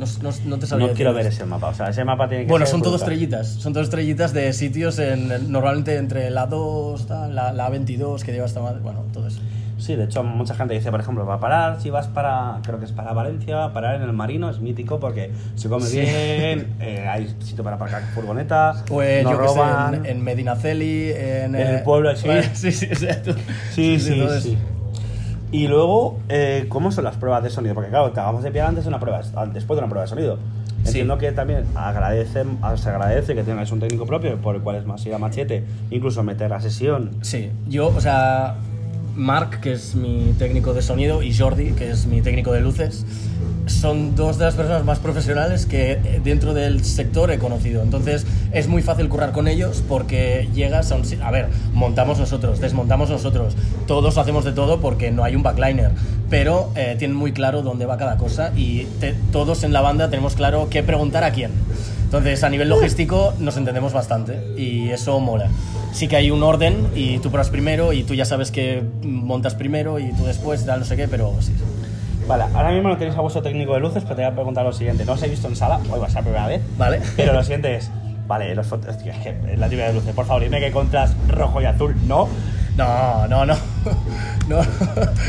No, 0.00 0.06
no, 0.22 0.30
no 0.46 0.58
te 0.58 0.66
sabría 0.66 0.88
No 0.88 0.94
quiero 0.94 1.14
ver 1.14 1.26
ese 1.26 1.44
mapa, 1.44 1.68
o 1.68 1.74
sea, 1.74 1.88
ese 1.90 2.04
mapa 2.04 2.28
tiene 2.28 2.44
que 2.44 2.50
Bueno, 2.50 2.66
ser 2.66 2.72
son 2.72 2.82
todas 2.82 3.02
estrellitas. 3.02 3.46
Son 3.48 3.72
todas 3.72 3.86
estrellitas 3.86 4.32
de 4.32 4.52
sitios 4.52 4.98
en, 4.98 5.52
normalmente 5.52 5.96
entre 5.96 6.30
la 6.30 6.46
2, 6.46 7.06
tal, 7.06 7.34
la, 7.34 7.52
la 7.52 7.68
22, 7.70 8.24
que 8.24 8.32
lleva 8.32 8.46
hasta 8.46 8.60
más. 8.60 8.82
Bueno, 8.82 9.04
todo 9.12 9.26
eso. 9.28 9.40
Sí, 9.78 9.96
de 9.96 10.04
hecho, 10.04 10.22
mucha 10.22 10.54
gente 10.54 10.74
dice, 10.74 10.90
por 10.90 11.00
ejemplo, 11.00 11.24
va 11.24 11.36
a 11.36 11.40
parar, 11.40 11.80
si 11.80 11.88
vas 11.88 12.06
para, 12.06 12.58
creo 12.64 12.78
que 12.78 12.84
es 12.84 12.92
para 12.92 13.14
Valencia, 13.14 13.72
parar 13.72 13.94
en 13.94 14.02
el 14.02 14.12
Marino 14.12 14.50
es 14.50 14.60
mítico 14.60 15.00
porque 15.00 15.30
se 15.54 15.70
come 15.70 15.86
Sí. 15.86 16.00
bien, 16.00 16.74
eh, 16.80 17.06
hay 17.08 17.34
sitio 17.42 17.64
para 17.64 17.76
aparcar 17.76 18.02
furgonetas, 18.14 18.84
Pues 18.86 19.24
no 19.24 19.30
yo 19.32 19.40
que 19.40 19.48
sé, 19.48 19.54
roban. 19.54 19.94
en, 19.94 20.06
en 20.06 20.22
Medinaceli, 20.22 21.12
en. 21.12 21.54
En 21.54 21.66
el 21.66 21.82
pueblo, 21.82 22.14
sí. 22.16 22.28
sí, 22.52 22.72
sí, 22.72 22.84
exacto. 22.86 23.34
Sí, 23.74 23.98
sí, 23.98 24.22
sí. 24.42 24.58
Y 25.52 25.66
luego, 25.66 26.18
eh, 26.28 26.66
¿cómo 26.68 26.92
son 26.92 27.04
las 27.04 27.16
pruebas 27.16 27.42
de 27.42 27.50
sonido? 27.50 27.74
Porque 27.74 27.90
claro, 27.90 28.06
te 28.06 28.12
acabamos 28.12 28.42
de 28.42 28.50
pillar 28.50 28.68
antes 28.68 28.84
de 28.84 28.88
una 28.88 29.00
prueba, 29.00 29.20
después 29.52 29.76
de 29.76 29.78
una 29.78 29.88
prueba 29.88 30.02
de 30.02 30.08
sonido. 30.08 30.38
Sí. 30.82 30.88
Entiendo 30.88 31.18
que 31.18 31.32
también 31.32 31.64
agradecen, 31.74 32.58
se 32.76 32.88
agradece 32.88 33.34
que 33.34 33.42
tengáis 33.42 33.70
un 33.70 33.80
técnico 33.80 34.06
propio 34.06 34.36
por 34.38 34.54
el 34.54 34.62
cual 34.62 34.76
es 34.76 34.86
más 34.86 35.04
ir 35.04 35.12
a 35.12 35.18
machete, 35.18 35.64
incluso 35.90 36.22
meter 36.22 36.50
la 36.50 36.60
sesión. 36.60 37.10
Sí, 37.20 37.50
yo, 37.68 37.88
o 37.88 38.00
sea, 38.00 38.56
Mark, 39.20 39.60
que 39.60 39.72
es 39.72 39.94
mi 39.94 40.34
técnico 40.38 40.72
de 40.72 40.80
sonido, 40.80 41.22
y 41.22 41.36
Jordi, 41.36 41.72
que 41.72 41.90
es 41.90 42.06
mi 42.06 42.22
técnico 42.22 42.52
de 42.52 42.62
luces, 42.62 43.04
son 43.66 44.16
dos 44.16 44.38
de 44.38 44.46
las 44.46 44.54
personas 44.54 44.84
más 44.84 44.98
profesionales 44.98 45.66
que 45.66 46.20
dentro 46.24 46.54
del 46.54 46.82
sector 46.82 47.30
he 47.30 47.38
conocido. 47.38 47.82
Entonces 47.82 48.26
es 48.50 48.66
muy 48.66 48.80
fácil 48.80 49.08
currar 49.10 49.32
con 49.32 49.46
ellos 49.46 49.84
porque 49.86 50.48
llegas 50.54 50.90
a 50.90 50.96
un... 50.96 51.02
A 51.22 51.30
ver, 51.30 51.48
montamos 51.74 52.18
nosotros, 52.18 52.60
desmontamos 52.60 53.10
nosotros, 53.10 53.54
todos 53.86 54.16
hacemos 54.16 54.44
de 54.44 54.52
todo 54.52 54.80
porque 54.80 55.10
no 55.10 55.22
hay 55.22 55.36
un 55.36 55.42
backliner, 55.42 55.92
pero 56.30 56.70
eh, 56.74 56.96
tienen 56.98 57.16
muy 57.16 57.32
claro 57.32 57.60
dónde 57.60 57.84
va 57.84 57.98
cada 57.98 58.16
cosa 58.16 58.52
y 58.56 58.86
todos 59.32 59.64
en 59.64 59.74
la 59.74 59.82
banda 59.82 60.08
tenemos 60.08 60.34
claro 60.34 60.68
qué 60.70 60.82
preguntar 60.82 61.24
a 61.24 61.32
quién. 61.32 61.50
Entonces, 62.10 62.42
a 62.42 62.48
nivel 62.48 62.68
logístico 62.68 63.34
nos 63.38 63.56
entendemos 63.56 63.92
bastante 63.92 64.42
y 64.56 64.90
eso 64.90 65.20
mola. 65.20 65.48
Sí 65.92 66.08
que 66.08 66.16
hay 66.16 66.32
un 66.32 66.42
orden 66.42 66.88
y 66.92 67.18
tú 67.18 67.30
pruebas 67.30 67.50
primero 67.50 67.92
y 67.92 68.02
tú 68.02 68.14
ya 68.14 68.24
sabes 68.24 68.50
que 68.50 68.82
montas 69.04 69.54
primero 69.54 70.00
y 70.00 70.12
tú 70.14 70.24
después, 70.24 70.66
tal, 70.66 70.80
no 70.80 70.84
sé 70.86 70.96
qué, 70.96 71.06
pero 71.06 71.32
sí. 71.40 71.54
Vale, 72.26 72.46
ahora 72.52 72.72
mismo 72.72 72.88
no 72.88 72.96
tenéis 72.96 73.16
a 73.16 73.20
vuestro 73.20 73.42
técnico 73.42 73.74
de 73.74 73.80
luces, 73.80 74.02
pero 74.02 74.16
te 74.16 74.22
voy 74.22 74.32
a 74.32 74.34
preguntar 74.34 74.64
lo 74.64 74.72
siguiente. 74.72 75.04
No 75.04 75.12
os 75.12 75.22
he 75.22 75.28
visto 75.28 75.46
en 75.46 75.54
sala, 75.54 75.78
hoy 75.88 76.00
va 76.00 76.06
a 76.06 76.10
ser 76.10 76.16
la 76.16 76.22
primera 76.22 76.46
vez, 76.48 76.62
¿Vale? 76.76 77.00
pero 77.16 77.32
lo 77.32 77.44
siguiente 77.44 77.76
es, 77.76 77.88
vale, 78.26 78.56
los 78.56 78.66
fotos, 78.66 78.96
es 78.96 79.02
que 79.04 79.56
la 79.56 79.68
tibia 79.68 79.86
de 79.86 79.92
luces, 79.92 80.12
por 80.12 80.26
favor, 80.26 80.42
dime 80.42 80.58
que 80.58 80.72
contras 80.72 81.14
rojo 81.28 81.62
y 81.62 81.66
azul, 81.66 81.94
no. 82.08 82.28
No, 82.76 83.28
no, 83.28 83.46
no. 83.46 83.54
No, 84.48 84.56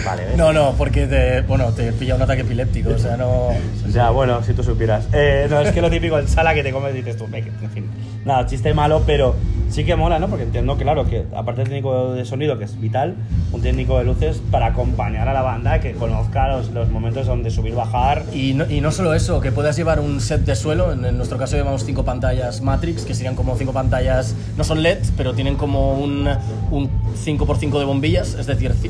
Vale, 0.05 0.25
¿ves? 0.25 0.37
no, 0.37 0.51
no, 0.51 0.71
porque 0.77 1.05
te, 1.07 1.41
bueno, 1.41 1.71
te 1.73 1.91
pilla 1.93 2.15
un 2.15 2.21
ataque 2.23 2.41
epiléptico, 2.41 2.89
o 2.91 2.97
sea, 2.97 3.17
no... 3.17 3.49
Ya, 3.89 4.09
bueno, 4.09 4.41
si 4.43 4.53
tú 4.53 4.63
supieras. 4.63 5.05
Eh, 5.13 5.47
no, 5.49 5.59
es 5.61 5.71
que 5.71 5.81
lo 5.81 5.89
típico 5.89 6.17
en 6.17 6.27
sala 6.27 6.53
que 6.53 6.63
te 6.63 6.71
comes 6.71 6.93
y 6.95 6.97
dices 6.97 7.17
tú, 7.17 7.27
"Me- 7.27 7.39
en 7.39 7.69
fin. 7.71 7.85
Nada, 8.25 8.45
chiste 8.45 8.73
malo, 8.73 9.03
pero 9.05 9.35
sí 9.69 9.83
que 9.83 9.95
mola, 9.95 10.17
¿no? 10.19 10.27
Porque 10.27 10.43
entiendo, 10.43 10.75
claro, 10.77 11.07
que 11.07 11.25
aparte 11.35 11.61
del 11.61 11.69
técnico 11.69 12.13
de 12.13 12.23
sonido, 12.25 12.57
que 12.57 12.65
es 12.65 12.79
vital, 12.79 13.15
un 13.51 13.61
técnico 13.61 13.97
de 13.97 14.05
luces 14.05 14.41
para 14.51 14.67
acompañar 14.67 15.27
a 15.27 15.33
la 15.33 15.41
banda, 15.41 15.79
que 15.79 15.93
conozca 15.93 16.47
los, 16.49 16.71
los 16.71 16.89
momentos 16.89 17.25
donde 17.27 17.49
subir, 17.51 17.73
bajar. 17.75 18.23
Y 18.33 18.53
no, 18.53 18.69
y 18.69 18.79
no 18.81 18.91
solo 18.91 19.13
eso, 19.13 19.39
que 19.41 19.51
puedas 19.51 19.75
llevar 19.75 19.99
un 19.99 20.21
set 20.21 20.41
de 20.45 20.55
suelo, 20.55 20.91
en, 20.93 21.03
en 21.05 21.17
nuestro 21.17 21.37
caso 21.37 21.55
llevamos 21.57 21.83
cinco 21.85 22.05
pantallas 22.05 22.61
Matrix, 22.61 23.05
que 23.05 23.13
serían 23.15 23.35
como 23.35 23.55
cinco 23.57 23.73
pantallas, 23.73 24.35
no 24.57 24.63
son 24.63 24.81
LED, 24.83 24.99
pero 25.17 25.33
tienen 25.33 25.55
como 25.55 25.93
un, 25.93 26.27
un 26.69 26.89
5x5 27.15 27.79
de 27.79 27.85
bombillas, 27.85 28.35
es 28.41 28.47
decir, 28.47 28.71
ci- 28.73 28.89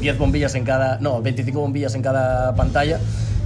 10 0.00 0.18
bombillas 0.18 0.54
en 0.54 0.64
cada, 0.64 0.98
no, 1.00 1.20
25 1.22 1.58
bombillas 1.60 1.94
en 1.94 2.02
cada 2.02 2.54
pantalla. 2.54 2.98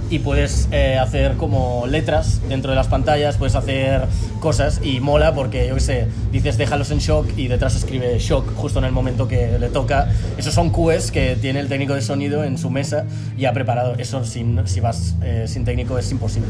Y 0.09 0.19
puedes 0.19 0.69
eh, 0.71 0.97
hacer 0.97 1.33
como 1.35 1.85
letras 1.85 2.39
dentro 2.47 2.69
de 2.71 2.77
las 2.77 2.87
pantallas, 2.87 3.35
puedes 3.35 3.55
hacer 3.55 4.05
cosas 4.39 4.79
y 4.81 5.01
mola 5.01 5.33
porque, 5.33 5.67
yo 5.67 5.73
qué 5.73 5.81
sé, 5.81 6.07
dices 6.31 6.57
déjalos 6.57 6.91
en 6.91 6.99
shock 6.99 7.27
y 7.35 7.49
detrás 7.49 7.75
escribe 7.75 8.17
shock 8.17 8.55
justo 8.55 8.79
en 8.79 8.85
el 8.85 8.93
momento 8.93 9.27
que 9.27 9.59
le 9.59 9.67
toca. 9.67 10.07
Esos 10.37 10.53
son 10.53 10.69
QEs 10.69 11.11
que 11.11 11.35
tiene 11.35 11.59
el 11.59 11.67
técnico 11.67 11.93
de 11.93 12.01
sonido 12.01 12.45
en 12.45 12.57
su 12.57 12.69
mesa 12.69 13.03
ya 13.37 13.51
preparado. 13.51 13.95
Eso 13.97 14.23
sin, 14.23 14.65
si 14.65 14.79
vas 14.79 15.15
eh, 15.21 15.43
sin 15.45 15.65
técnico 15.65 15.97
es 15.99 16.09
imposible. 16.09 16.47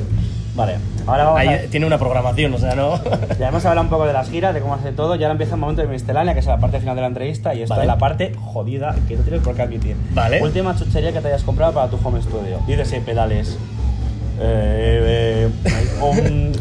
Vale, 0.58 0.76
ahora 1.06 1.24
vamos 1.26 1.40
Ahí 1.40 1.48
a... 1.50 1.70
tiene 1.70 1.86
una 1.86 1.98
programación, 2.00 2.54
o 2.54 2.58
sea, 2.58 2.76
¿no? 2.76 3.00
Ya 3.40 3.48
hemos 3.50 3.64
hablado 3.66 3.84
un 3.86 3.90
poco 3.92 4.06
de 4.08 4.12
las 4.14 4.28
giras, 4.30 4.54
de 4.56 4.60
cómo 4.60 4.74
hace 4.74 4.92
todo, 4.92 5.16
y 5.16 5.24
ahora 5.24 5.34
empieza 5.34 5.54
el 5.54 5.62
momento 5.62 5.84
de 5.84 5.88
miscelánea, 5.88 6.34
que 6.34 6.40
es 6.40 6.46
la 6.48 6.58
parte 6.60 6.80
final 6.80 6.96
de 6.96 7.02
la 7.04 7.08
entrevista, 7.08 7.54
y 7.54 7.62
esto 7.62 7.76
Vale. 7.76 7.84
es 7.84 7.88
la 7.88 7.98
parte 8.00 8.34
jodida 8.36 8.96
que 9.08 9.16
no 9.16 9.22
tienes 9.24 9.42
por 9.44 9.56
qué 9.56 9.62
admitir. 9.62 9.96
Vale. 10.12 10.42
Última 10.42 10.76
chuchería 10.76 11.14
que 11.14 11.22
te 11.22 11.28
hayas 11.28 11.44
comprado 11.44 11.74
para 11.74 11.88
tu 11.90 11.98
home 12.04 12.22
studio. 12.22 12.60
Dícese 12.66 13.00
pedales. 13.02 13.58
Eh, 14.40 15.48
eh, 15.66 15.72
un- 16.02 16.52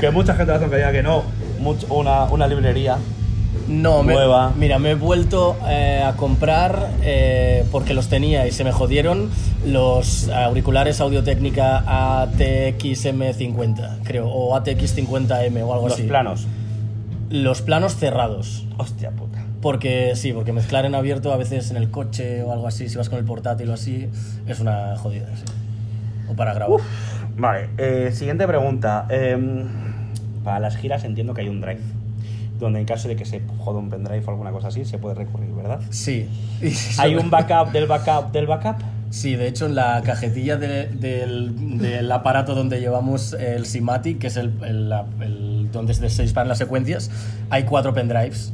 que 0.00 0.10
mucha 0.10 0.34
gente 0.34 0.52
hace 0.52 0.66
que 0.68 0.76
diga 0.76 0.92
que 0.92 1.02
no, 1.02 1.22
una, 1.90 2.24
una 2.24 2.46
librería. 2.46 2.96
No, 3.68 4.02
me- 4.02 4.12
Nueva. 4.14 4.52
mira, 4.56 4.78
me 4.78 4.90
he 4.90 4.94
vuelto 4.94 5.56
eh, 5.66 6.02
a 6.04 6.14
comprar 6.16 6.90
eh, 7.02 7.64
porque 7.72 7.94
los 7.94 8.08
tenía 8.08 8.46
y 8.46 8.52
se 8.52 8.62
me 8.64 8.72
jodieron 8.72 9.30
los 9.66 10.28
auriculares 10.28 11.00
Audio-Técnica 11.00 11.82
ATX-M50, 11.86 13.98
creo, 14.04 14.28
o 14.28 14.54
ATX-50M 14.56 15.62
o 15.64 15.72
algo 15.74 15.88
Los 15.88 15.94
así. 15.94 16.02
planos. 16.04 16.46
Los 17.30 17.62
planos 17.62 17.96
cerrados. 17.96 18.66
Hostia 18.76 19.10
puta. 19.10 19.44
Porque 19.62 20.12
sí, 20.14 20.32
porque 20.32 20.52
mezclar 20.52 20.84
en 20.84 20.94
abierto 20.94 21.32
a 21.32 21.36
veces 21.38 21.70
en 21.70 21.78
el 21.78 21.90
coche 21.90 22.42
o 22.42 22.52
algo 22.52 22.68
así, 22.68 22.88
si 22.88 22.96
vas 22.98 23.08
con 23.08 23.18
el 23.18 23.24
portátil 23.24 23.70
o 23.70 23.74
así, 23.74 24.08
es 24.46 24.60
una 24.60 24.96
jodida, 24.98 25.26
sí. 25.36 25.44
O 26.30 26.34
para 26.34 26.52
grabar. 26.54 26.80
Vale, 27.36 27.70
eh, 27.78 28.10
siguiente 28.12 28.46
pregunta. 28.46 29.06
Em, 29.08 29.66
para 30.44 30.60
las 30.60 30.76
giras 30.76 31.02
entiendo 31.04 31.32
que 31.34 31.40
hay 31.40 31.48
un 31.48 31.60
drive. 31.62 31.80
Donde 32.58 32.78
en 32.80 32.86
caso 32.86 33.08
de 33.08 33.16
que 33.16 33.24
se 33.24 33.42
joda 33.58 33.78
un 33.80 33.90
pendrive 33.90 34.22
o 34.26 34.30
alguna 34.30 34.50
cosa 34.52 34.68
así, 34.68 34.84
se 34.84 34.98
puede 34.98 35.14
recurrir, 35.16 35.52
¿verdad? 35.52 35.80
Sí. 35.90 36.28
¿Hay 36.98 37.16
un 37.16 37.28
backup 37.30 37.72
del 37.72 37.86
backup 37.86 38.30
del 38.32 38.46
backup? 38.46 38.76
Sí, 39.10 39.36
de 39.36 39.46
hecho 39.48 39.66
en 39.66 39.74
la 39.76 40.02
cajetilla 40.04 40.56
de- 40.56 40.86
del, 40.88 41.78
del 41.78 42.10
aparato 42.10 42.54
donde 42.54 42.80
llevamos 42.80 43.32
el 43.34 43.64
Simatic, 43.66 44.18
que 44.18 44.26
es 44.28 44.36
el, 44.36 44.52
el- 44.64 44.92
el- 45.20 45.68
donde 45.72 45.94
se 45.94 46.22
disparan 46.22 46.48
las 46.48 46.58
secuencias, 46.58 47.10
hay 47.50 47.64
cuatro 47.64 47.92
pendrives. 47.94 48.52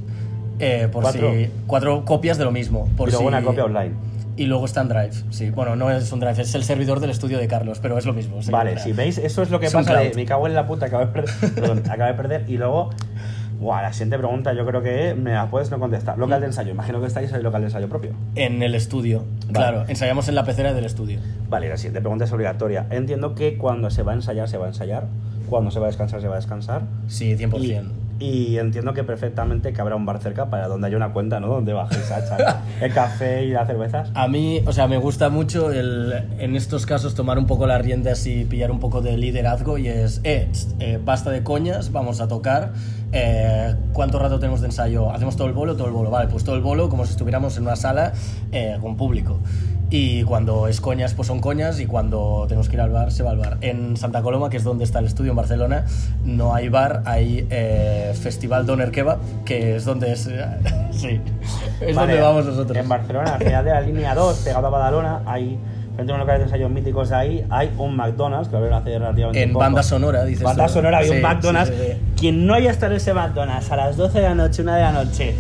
eh, 0.59 0.89
por 0.93 1.03
¿Cuatro? 1.03 1.33
si 1.33 1.49
cuatro 1.67 2.05
copias 2.05 2.37
de 2.37 2.45
lo 2.45 2.53
mismo. 2.53 2.87
Por 2.97 3.09
y 3.09 3.13
luego 3.13 3.23
si- 3.25 3.29
una 3.29 3.43
copia 3.43 3.65
online. 3.65 3.95
Y 4.37 4.45
luego 4.47 4.65
está 4.65 4.81
en 4.83 4.89
Drive, 4.89 5.13
sí. 5.31 5.51
Bueno, 5.51 5.77
no 5.77 5.91
es 5.91 6.11
un 6.13 6.21
Drive, 6.21 6.41
es 6.41 6.55
el 6.55 6.65
servidor 6.65 7.01
del 7.01 7.11
estudio 7.11 7.39
de 7.39 7.47
Carlos, 7.49 7.79
pero 7.83 7.99
es 7.99 8.07
lo 8.07 8.15
mismo. 8.15 8.39
Vale, 8.51 8.79
si 8.79 8.93
veis, 8.93 9.19
eso 9.19 9.43
es 9.43 9.51
lo 9.51 9.61
que 9.61 9.67
Es 9.67 9.73
pasa 9.73 9.95
de 9.95 10.05
cloud. 10.07 10.17
me 10.17 10.25
cago 10.25 10.47
en 10.47 10.55
la 10.55 10.67
puta, 10.67 10.87
acabo 10.87 11.05
de 11.05 11.13
perder. 11.13 11.35
perdón, 11.55 11.83
acabo 11.91 12.05
de 12.09 12.15
perder. 12.15 12.45
Y 12.49 12.57
luego, 12.57 12.91
guau, 13.61 13.83
la 13.83 13.93
siguiente 13.93 14.19
pregunta 14.19 14.53
yo 14.55 14.67
creo 14.67 14.83
que 14.83 15.15
me 15.15 15.33
la 15.33 15.51
puedes 15.51 15.71
no 15.71 15.79
contestar. 15.79 16.19
Local 16.19 16.41
de 16.41 16.47
ensayo, 16.47 16.71
imagino 16.71 17.01
que 17.01 17.07
estáis 17.07 17.31
en 17.31 17.37
el 17.37 17.43
local 17.43 17.61
de 17.61 17.67
ensayo 17.69 17.89
propio. 17.89 18.13
En 18.35 18.63
el 18.63 18.75
estudio, 18.75 19.25
Vale. 19.43 19.53
claro. 19.53 19.85
Ensayamos 19.87 20.29
en 20.29 20.35
la 20.35 20.45
pecera 20.45 20.73
del 20.73 20.87
estudio. 20.87 21.21
Vale, 21.49 21.69
la 21.69 21.77
siguiente 21.77 22.01
pregunta 22.01 22.25
es 22.25 22.33
obligatoria. 22.33 22.87
Entiendo 22.91 23.35
que 23.35 23.59
cuando 23.59 23.91
se 23.91 24.03
va 24.03 24.13
a 24.13 24.15
ensayar, 24.17 24.49
se 24.49 24.57
va 24.57 24.65
a 24.65 24.69
ensayar. 24.69 25.07
Cuando 25.49 25.71
se 25.71 25.79
va 25.79 25.87
a 25.87 25.89
descansar, 25.89 26.21
se 26.21 26.29
va 26.29 26.35
a 26.35 26.39
descansar. 26.39 26.83
Sí, 27.09 27.37
100%. 27.37 27.61
Y, 27.63 27.91
y 28.21 28.59
entiendo 28.59 28.93
que 28.93 29.03
perfectamente 29.03 29.73
que 29.73 29.81
habrá 29.81 29.97
un 29.97 30.05
bar 30.05 30.21
cerca 30.21 30.51
para 30.51 30.69
donde 30.69 30.87
haya 30.87 30.97
una 30.97 31.13
cuenta, 31.13 31.41
¿no? 31.41 31.49
Donde 31.49 31.73
bajéis 31.73 32.11
a 32.13 32.63
el 32.81 32.93
café 32.93 33.45
y 33.45 33.51
las 33.51 33.67
cervezas. 33.67 34.11
A 34.15 34.29
mí, 34.29 34.63
o 34.67 34.73
sea, 34.73 34.87
me 34.87 34.99
gusta 34.99 35.31
mucho 35.31 35.73
el, 35.73 36.13
en 36.39 36.55
estos 36.55 36.85
casos 36.85 37.15
tomar 37.15 37.39
un 37.39 37.47
poco 37.47 37.67
las 37.67 37.83
riendas 37.83 38.27
y 38.27 38.45
pillar 38.45 38.71
un 38.71 38.79
poco 38.79 39.01
de 39.01 39.17
liderazgo 39.17 39.79
y 39.79 39.89
es, 39.89 40.21
eh, 40.23 40.49
eh, 40.79 41.01
basta 41.03 41.31
de 41.31 41.43
coñas, 41.43 41.93
vamos 41.93 42.21
a 42.21 42.29
tocar, 42.29 42.73
eh, 43.13 43.75
¿cuánto 43.93 44.19
rato 44.19 44.39
tenemos 44.39 44.61
de 44.61 44.67
ensayo? 44.67 45.11
¿Hacemos 45.11 45.37
todo 45.37 45.49
el 45.49 45.55
bolo? 45.55 45.77
Todo 45.77 45.87
el 45.87 45.93
bolo, 45.93 46.11
vale, 46.11 46.29
pues 46.29 46.45
todo 46.45 46.57
el 46.57 46.63
bolo 46.63 46.89
como 46.89 47.05
si 47.07 47.13
estuviéramos 47.13 47.57
en 47.57 47.65
una 47.65 47.77
sala 47.77 48.13
eh, 48.53 48.77
con 48.81 48.97
público. 48.97 49.41
Y 49.93 50.23
cuando 50.23 50.69
es 50.69 50.81
coñas, 50.81 51.15
pues 51.15 51.27
son 51.27 51.41
coñas 51.41 51.81
y 51.81 51.87
cuando 51.87 52.45
tenemos 52.47 52.69
que 52.69 52.77
ir 52.77 52.81
al 52.81 52.91
bar, 52.91 53.11
se 53.11 53.25
va 53.25 53.31
al 53.33 53.39
bar. 53.39 53.57
En 53.61 53.97
Santa 53.97 54.23
Coloma, 54.23 54.49
que 54.49 54.57
es 54.57 54.63
donde 54.65 54.85
está 54.85 55.01
el 55.01 55.07
estudio 55.07 55.31
en 55.33 55.37
Barcelona, 55.37 55.85
no 56.25 56.55
hay 56.55 56.69
bar, 56.69 57.03
hay 57.07 57.45
eh, 57.51 58.15
Festival 58.21 58.67
Doner 58.67 58.93
Kebab, 58.93 59.19
que 59.45 59.75
es 59.77 59.85
donde 59.85 60.13
es... 60.13 60.31
sí, 60.93 61.21
es 61.81 61.97
Vale, 61.97 62.13
donde 62.13 62.21
vamos 62.21 62.47
nosotros. 62.47 62.77
En 62.79 62.89
Barcelona, 62.89 63.35
al 63.35 63.43
final 63.43 63.65
de 63.65 63.71
la 63.73 63.81
línea 63.81 64.15
2, 64.15 64.39
pegado 64.45 64.67
a 64.69 64.71
Badalona, 64.71 65.23
hay, 65.27 65.59
frente 65.97 66.13
a 66.13 66.15
unos 66.15 66.19
locales 66.27 66.39
de 66.43 66.45
ensayos 66.45 66.71
míticos 66.71 67.11
ahí, 67.11 67.45
hay 67.51 67.73
un 67.77 67.97
McDonald's, 67.97 68.47
que 68.47 68.53
lo 68.53 68.59
abrieron 68.59 68.81
hace 68.83 68.97
relativamente 68.97 69.43
En 69.43 69.53
poco. 69.53 69.59
banda 69.65 69.83
sonora, 69.83 70.25
dices 70.25 70.45
Banda 70.45 70.67
tú. 70.69 70.73
sonora, 70.75 70.99
había 70.99 71.11
Sí, 71.11 71.17
un 71.17 71.23
McDonald's. 71.23 71.75
sí, 71.77 71.83
sí. 71.85 71.97
Quien 72.17 72.47
no 72.47 72.55
haya 72.55 72.71
estado 72.71 72.93
en 72.93 72.99
ese 72.99 73.13
McDonald's 73.13 73.73
a 73.73 73.77
las 73.77 73.97
12 73.97 74.21
de 74.21 74.29
la 74.29 74.35
noche, 74.37 74.63
1 74.63 74.73
de 74.73 74.81
la 74.81 74.93
noche, 74.93 75.35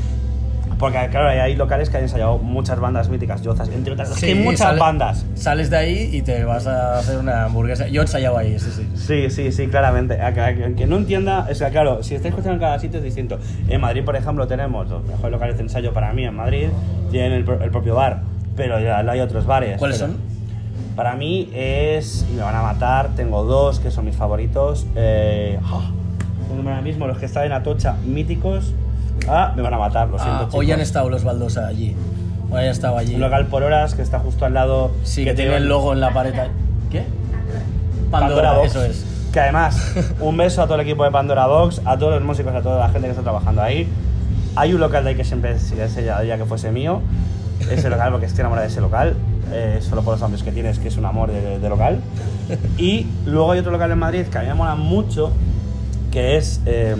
porque 0.80 0.98
claro, 1.10 1.28
hay 1.28 1.54
locales 1.54 1.90
que 1.90 1.98
han 1.98 2.02
ensayado 2.04 2.38
muchas 2.38 2.80
bandas 2.80 3.08
míticas, 3.10 3.42
Yozas, 3.42 3.68
entre 3.68 3.92
otras. 3.92 4.08
es 4.10 4.14
que 4.14 4.20
Sí, 4.20 4.32
hay 4.32 4.42
muchas 4.42 4.60
sale- 4.60 4.80
bandas. 4.80 5.26
Sales 5.34 5.70
de 5.70 5.76
ahí 5.76 6.10
y 6.12 6.22
te 6.22 6.42
vas 6.44 6.66
a 6.66 6.98
hacer 6.98 7.18
una 7.18 7.44
hamburguesa. 7.44 7.86
Yo 7.88 8.00
he 8.00 8.04
ensayado 8.04 8.38
ahí, 8.38 8.58
sí, 8.58 8.70
sí. 8.74 8.88
Sí, 8.96 9.30
sí, 9.30 9.52
sí, 9.52 9.66
claramente. 9.68 10.20
A 10.20 10.32
que, 10.32 10.40
a 10.40 10.54
que- 10.56 10.74
que 10.74 10.86
no 10.86 10.96
entienda, 10.96 11.46
o 11.50 11.54
sea, 11.54 11.70
claro, 11.70 12.02
si 12.02 12.14
estáis 12.16 12.32
escuchando 12.32 12.54
en 12.54 12.60
cada 12.60 12.78
sitio 12.78 12.98
es 12.98 13.04
distinto. 13.04 13.38
En 13.68 13.80
Madrid, 13.80 14.02
por 14.04 14.16
ejemplo, 14.16 14.46
tenemos 14.48 14.88
los 14.88 15.04
mejores 15.04 15.30
locales 15.30 15.56
de 15.58 15.62
ensayo 15.64 15.92
para 15.92 16.12
mí 16.14 16.24
en 16.24 16.34
Madrid, 16.34 16.68
tienen 17.10 17.32
el, 17.32 17.48
el 17.62 17.70
propio 17.70 17.94
bar, 17.94 18.22
pero 18.56 18.80
ya 18.80 18.98
hay 18.98 19.20
otros 19.20 19.44
bares. 19.46 19.78
¿Cuáles 19.78 19.98
Pero 19.98 20.12
son? 20.12 20.20
Para 20.96 21.14
mí 21.14 21.50
es, 21.54 22.26
y 22.30 22.34
me 22.36 22.42
van 22.42 22.54
a 22.56 22.62
matar, 22.62 23.10
tengo 23.16 23.44
dos 23.44 23.80
que 23.80 23.90
son 23.90 24.04
mis 24.06 24.16
favoritos. 24.16 24.86
Eh, 24.96 25.58
¡ah! 25.64 25.90
ahora 26.64 26.80
mismo 26.80 27.06
los 27.06 27.18
que 27.18 27.26
están 27.26 27.44
en 27.44 27.52
Atocha, 27.52 27.94
míticos. 28.04 28.74
Ah, 29.28 29.52
me 29.56 29.62
van 29.62 29.74
a 29.74 29.78
matar, 29.78 30.08
lo 30.08 30.18
siento. 30.18 30.34
Ah, 30.36 30.38
chicos. 30.40 30.54
hoy 30.54 30.72
han 30.72 30.80
estado 30.80 31.08
los 31.10 31.24
Baldosa 31.24 31.66
allí. 31.66 31.94
Hoy 32.50 32.58
han 32.60 32.66
estado 32.66 32.98
allí. 32.98 33.14
Un 33.14 33.20
local 33.20 33.46
por 33.46 33.62
horas 33.62 33.94
que 33.94 34.02
está 34.02 34.18
justo 34.18 34.44
al 34.44 34.54
lado. 34.54 34.90
Sí, 35.04 35.24
que 35.24 35.34
tiene 35.34 35.56
el 35.56 35.68
logo 35.68 35.92
en 35.92 36.00
la 36.00 36.12
pared. 36.12 36.34
¿Qué? 36.90 37.04
Pandora, 38.10 38.52
Box. 38.54 38.70
eso 38.70 38.84
es. 38.84 39.04
Que 39.32 39.40
además, 39.40 39.94
un 40.20 40.36
beso 40.36 40.62
a 40.62 40.64
todo 40.66 40.74
el 40.76 40.80
equipo 40.80 41.04
de 41.04 41.10
Pandora 41.10 41.46
Box, 41.46 41.80
a 41.84 41.96
todos 41.96 42.14
los 42.14 42.22
músicos, 42.22 42.54
a 42.54 42.62
toda 42.62 42.80
la 42.80 42.88
gente 42.88 43.06
que 43.06 43.10
está 43.10 43.22
trabajando 43.22 43.62
ahí. 43.62 43.88
Hay 44.56 44.74
un 44.74 44.80
local 44.80 45.04
de 45.04 45.10
ahí 45.10 45.16
que 45.16 45.24
siempre 45.24 45.54
desearía 45.54 46.36
que 46.36 46.44
fuese 46.44 46.72
mío. 46.72 47.00
Ese 47.70 47.88
local, 47.90 48.10
porque 48.10 48.26
estoy 48.26 48.40
enamorado 48.40 48.66
de 48.66 48.72
ese 48.72 48.80
local. 48.80 49.14
eh, 49.52 49.78
solo 49.80 50.02
por 50.02 50.14
los 50.14 50.22
amigos 50.22 50.42
que 50.42 50.50
tienes, 50.52 50.78
que 50.78 50.88
es 50.88 50.96
un 50.96 51.04
amor 51.04 51.30
de, 51.30 51.58
de 51.58 51.68
local. 51.68 52.00
Y 52.78 53.06
luego 53.26 53.52
hay 53.52 53.60
otro 53.60 53.70
local 53.70 53.92
en 53.92 53.98
Madrid 53.98 54.26
que 54.26 54.38
a 54.38 54.40
mí 54.42 54.48
me 54.48 54.54
mola 54.54 54.74
mucho, 54.74 55.30
que 56.10 56.36
es. 56.36 56.60
eh, 56.66 56.94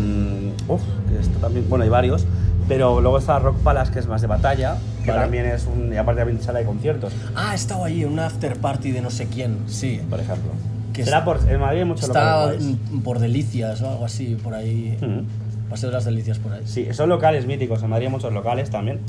uf, 0.68 0.80
que 1.08 1.18
esto 1.20 1.38
también. 1.38 1.68
Bueno, 1.68 1.84
hay 1.84 1.90
varios. 1.90 2.26
Pero 2.68 3.00
luego 3.00 3.18
está 3.18 3.38
Rock 3.40 3.56
Palace, 3.58 3.90
que 3.92 3.98
es 3.98 4.06
más 4.06 4.20
de 4.20 4.28
batalla, 4.28 4.76
que 5.04 5.10
Vale. 5.10 5.22
también 5.22 5.46
es 5.46 5.66
un. 5.66 5.92
Y 5.92 5.96
aparte 5.96 6.20
también 6.20 6.40
sala 6.40 6.60
de 6.60 6.64
conciertos, 6.66 7.12
Ah, 7.34 7.50
he 7.52 7.56
estado 7.56 7.84
allí 7.84 8.02
en 8.04 8.12
una 8.12 8.26
after 8.26 8.56
party 8.58 8.92
de 8.92 9.00
no 9.00 9.10
sé 9.10 9.26
quién. 9.26 9.58
Sí. 9.66 10.00
por 10.08 10.20
ejemplo. 10.20 10.50
Que 10.92 11.04
Será 11.04 11.24
por. 11.24 11.38
En 11.48 11.58
Madrid 11.60 11.80
hay 11.80 11.84
muchos 11.84 12.04
Está 12.04 12.46
locales. 12.46 12.64
mm, 12.92 13.00
por 13.00 13.18
Delicias 13.18 13.80
o 13.82 13.90
algo 13.90 14.04
así, 14.04 14.36
por 14.42 14.54
ahí. 14.54 14.96
Ujú. 15.00 15.22
Paseo 15.68 15.88
de 15.90 15.94
las 15.96 16.04
Delicias 16.04 16.38
por 16.38 16.52
ahí. 16.52 16.62
Sí, 16.64 16.88
son 16.92 17.08
locales 17.08 17.46
míticos. 17.46 17.82
En 17.82 17.90
Madrid 17.90 18.06
hay 18.06 18.12
muchos 18.12 18.32
locales 18.32 18.70
también. 18.70 19.00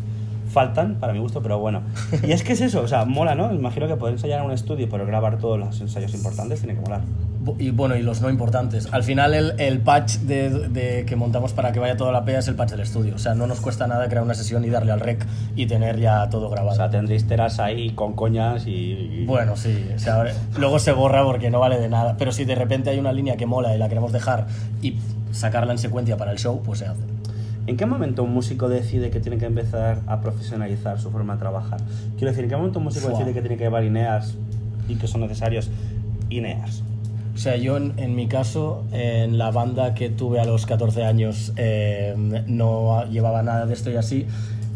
Faltan, 0.52 0.96
para 0.96 1.14
mi 1.14 1.20
gusto, 1.20 1.42
pero 1.42 1.60
bueno. 1.60 1.82
Y 2.28 2.32
es 2.32 2.44
que 2.44 2.54
es 2.54 2.62
eso, 2.62 2.82
o 2.82 2.88
sea, 2.88 3.06
mola, 3.06 3.36
¿no? 3.36 3.54
Imagino 3.54 3.88
que 3.88 3.96
poder 3.96 4.14
ensayar 4.16 4.40
en 4.40 4.46
un 4.48 4.52
estudio, 4.52 4.88
pero 4.90 5.06
grabar 5.06 5.38
todos 5.38 5.58
los 5.58 5.80
ensayos 5.82 6.14
importantes 6.14 6.60
tiene 6.60 6.76
que 6.76 6.82
molar. 6.82 7.02
Y 7.58 7.72
bueno, 7.72 7.96
y 7.96 8.04
los 8.04 8.22
no 8.22 8.30
importantes. 8.30 8.88
Al 8.92 9.04
final 9.04 9.34
el, 9.34 9.54
el 9.60 9.80
patch 9.80 10.18
de, 10.18 10.50
de 10.70 11.06
que 11.06 11.16
montamos 11.16 11.54
para 11.54 11.72
que 11.72 11.80
vaya 11.80 11.98
toda 11.98 12.12
la 12.12 12.24
pea 12.24 12.38
es 12.38 12.48
el 12.48 12.54
patch 12.56 12.72
del 12.72 12.82
estudio. 12.82 13.16
O 13.16 13.18
sea, 13.18 13.34
no 13.34 13.48
nos 13.48 13.62
cuesta 13.62 13.88
nada 13.88 14.08
crear 14.10 14.24
una 14.24 14.36
sesión 14.36 14.64
y 14.64 14.70
darle 14.70 14.92
al 14.92 15.00
rec 15.00 15.26
y 15.56 15.66
tener 15.66 16.00
ya 16.00 16.30
todo 16.30 16.50
grabado. 16.52 16.74
O 16.74 16.76
sea, 16.76 16.90
tendréis 16.92 17.26
teras 17.28 17.60
ahí 17.60 17.92
con 17.92 18.14
coñas 18.14 18.68
y. 18.68 18.72
y- 19.22 19.26
Bueno, 19.26 19.56
sí, 19.56 19.76
o 19.96 19.98
sea, 19.98 20.24
luego 20.60 20.78
se 20.78 20.92
borra 20.92 21.24
porque 21.24 21.50
no 21.50 21.60
vale 21.60 21.80
de 21.80 21.90
nada. 21.90 22.16
Pero 22.18 22.32
si 22.32 22.46
de 22.46 22.54
repente 22.54 22.92
hay 22.92 23.00
una 23.00 23.12
línea 23.12 23.38
que 23.38 23.48
mola 23.48 23.74
y 23.74 23.80
la 23.80 23.90
queremos 23.90 24.12
dejar 24.12 24.46
y 24.84 24.98
sacarla 25.32 25.72
en 25.72 25.80
secuencia 25.80 26.18
para 26.18 26.32
el 26.34 26.38
show, 26.38 26.62
pues 26.64 26.78
se 26.80 26.86
hace. 26.86 27.02
¿En 27.68 27.78
qué 27.78 27.86
momento 27.86 28.24
un 28.24 28.34
músico 28.34 28.70
decide 28.70 29.12
que 29.12 29.20
tiene 29.20 29.38
que 29.38 29.46
empezar 29.46 30.00
a 30.08 30.22
profesionalizar 30.22 31.00
su 31.00 31.12
forma 31.12 31.34
de 31.34 31.40
trabajar? 31.40 31.80
Quiero 32.18 32.32
decir, 32.32 32.46
¿en 32.46 32.50
qué 32.50 32.58
momento 32.58 32.80
un 32.80 32.86
músico 32.86 33.08
Fua. 33.08 33.20
decide 33.20 33.34
que 33.34 33.42
tiene 33.42 33.58
que 33.58 33.66
llevar 33.66 33.84
INEAS 33.84 34.36
y 34.88 34.96
que 34.96 35.08
son 35.08 35.22
necesarios 35.22 35.70
INEAS? 36.30 36.84
O 37.36 37.38
sea, 37.38 37.56
yo 37.58 37.78
en, 37.78 37.94
en 37.98 38.16
mi 38.16 38.28
caso, 38.28 38.84
en 38.92 39.38
la 39.38 39.52
banda 39.52 39.94
que 39.94 40.10
tuve 40.10 40.40
a 40.40 40.46
los 40.46 40.66
14 40.66 41.04
años, 41.04 41.54
eh, 41.56 42.16
no 42.48 43.06
llevaba 43.06 43.42
nada 43.44 43.66
de 43.66 43.74
esto 43.74 43.92
y 43.92 43.96
así. 43.96 44.26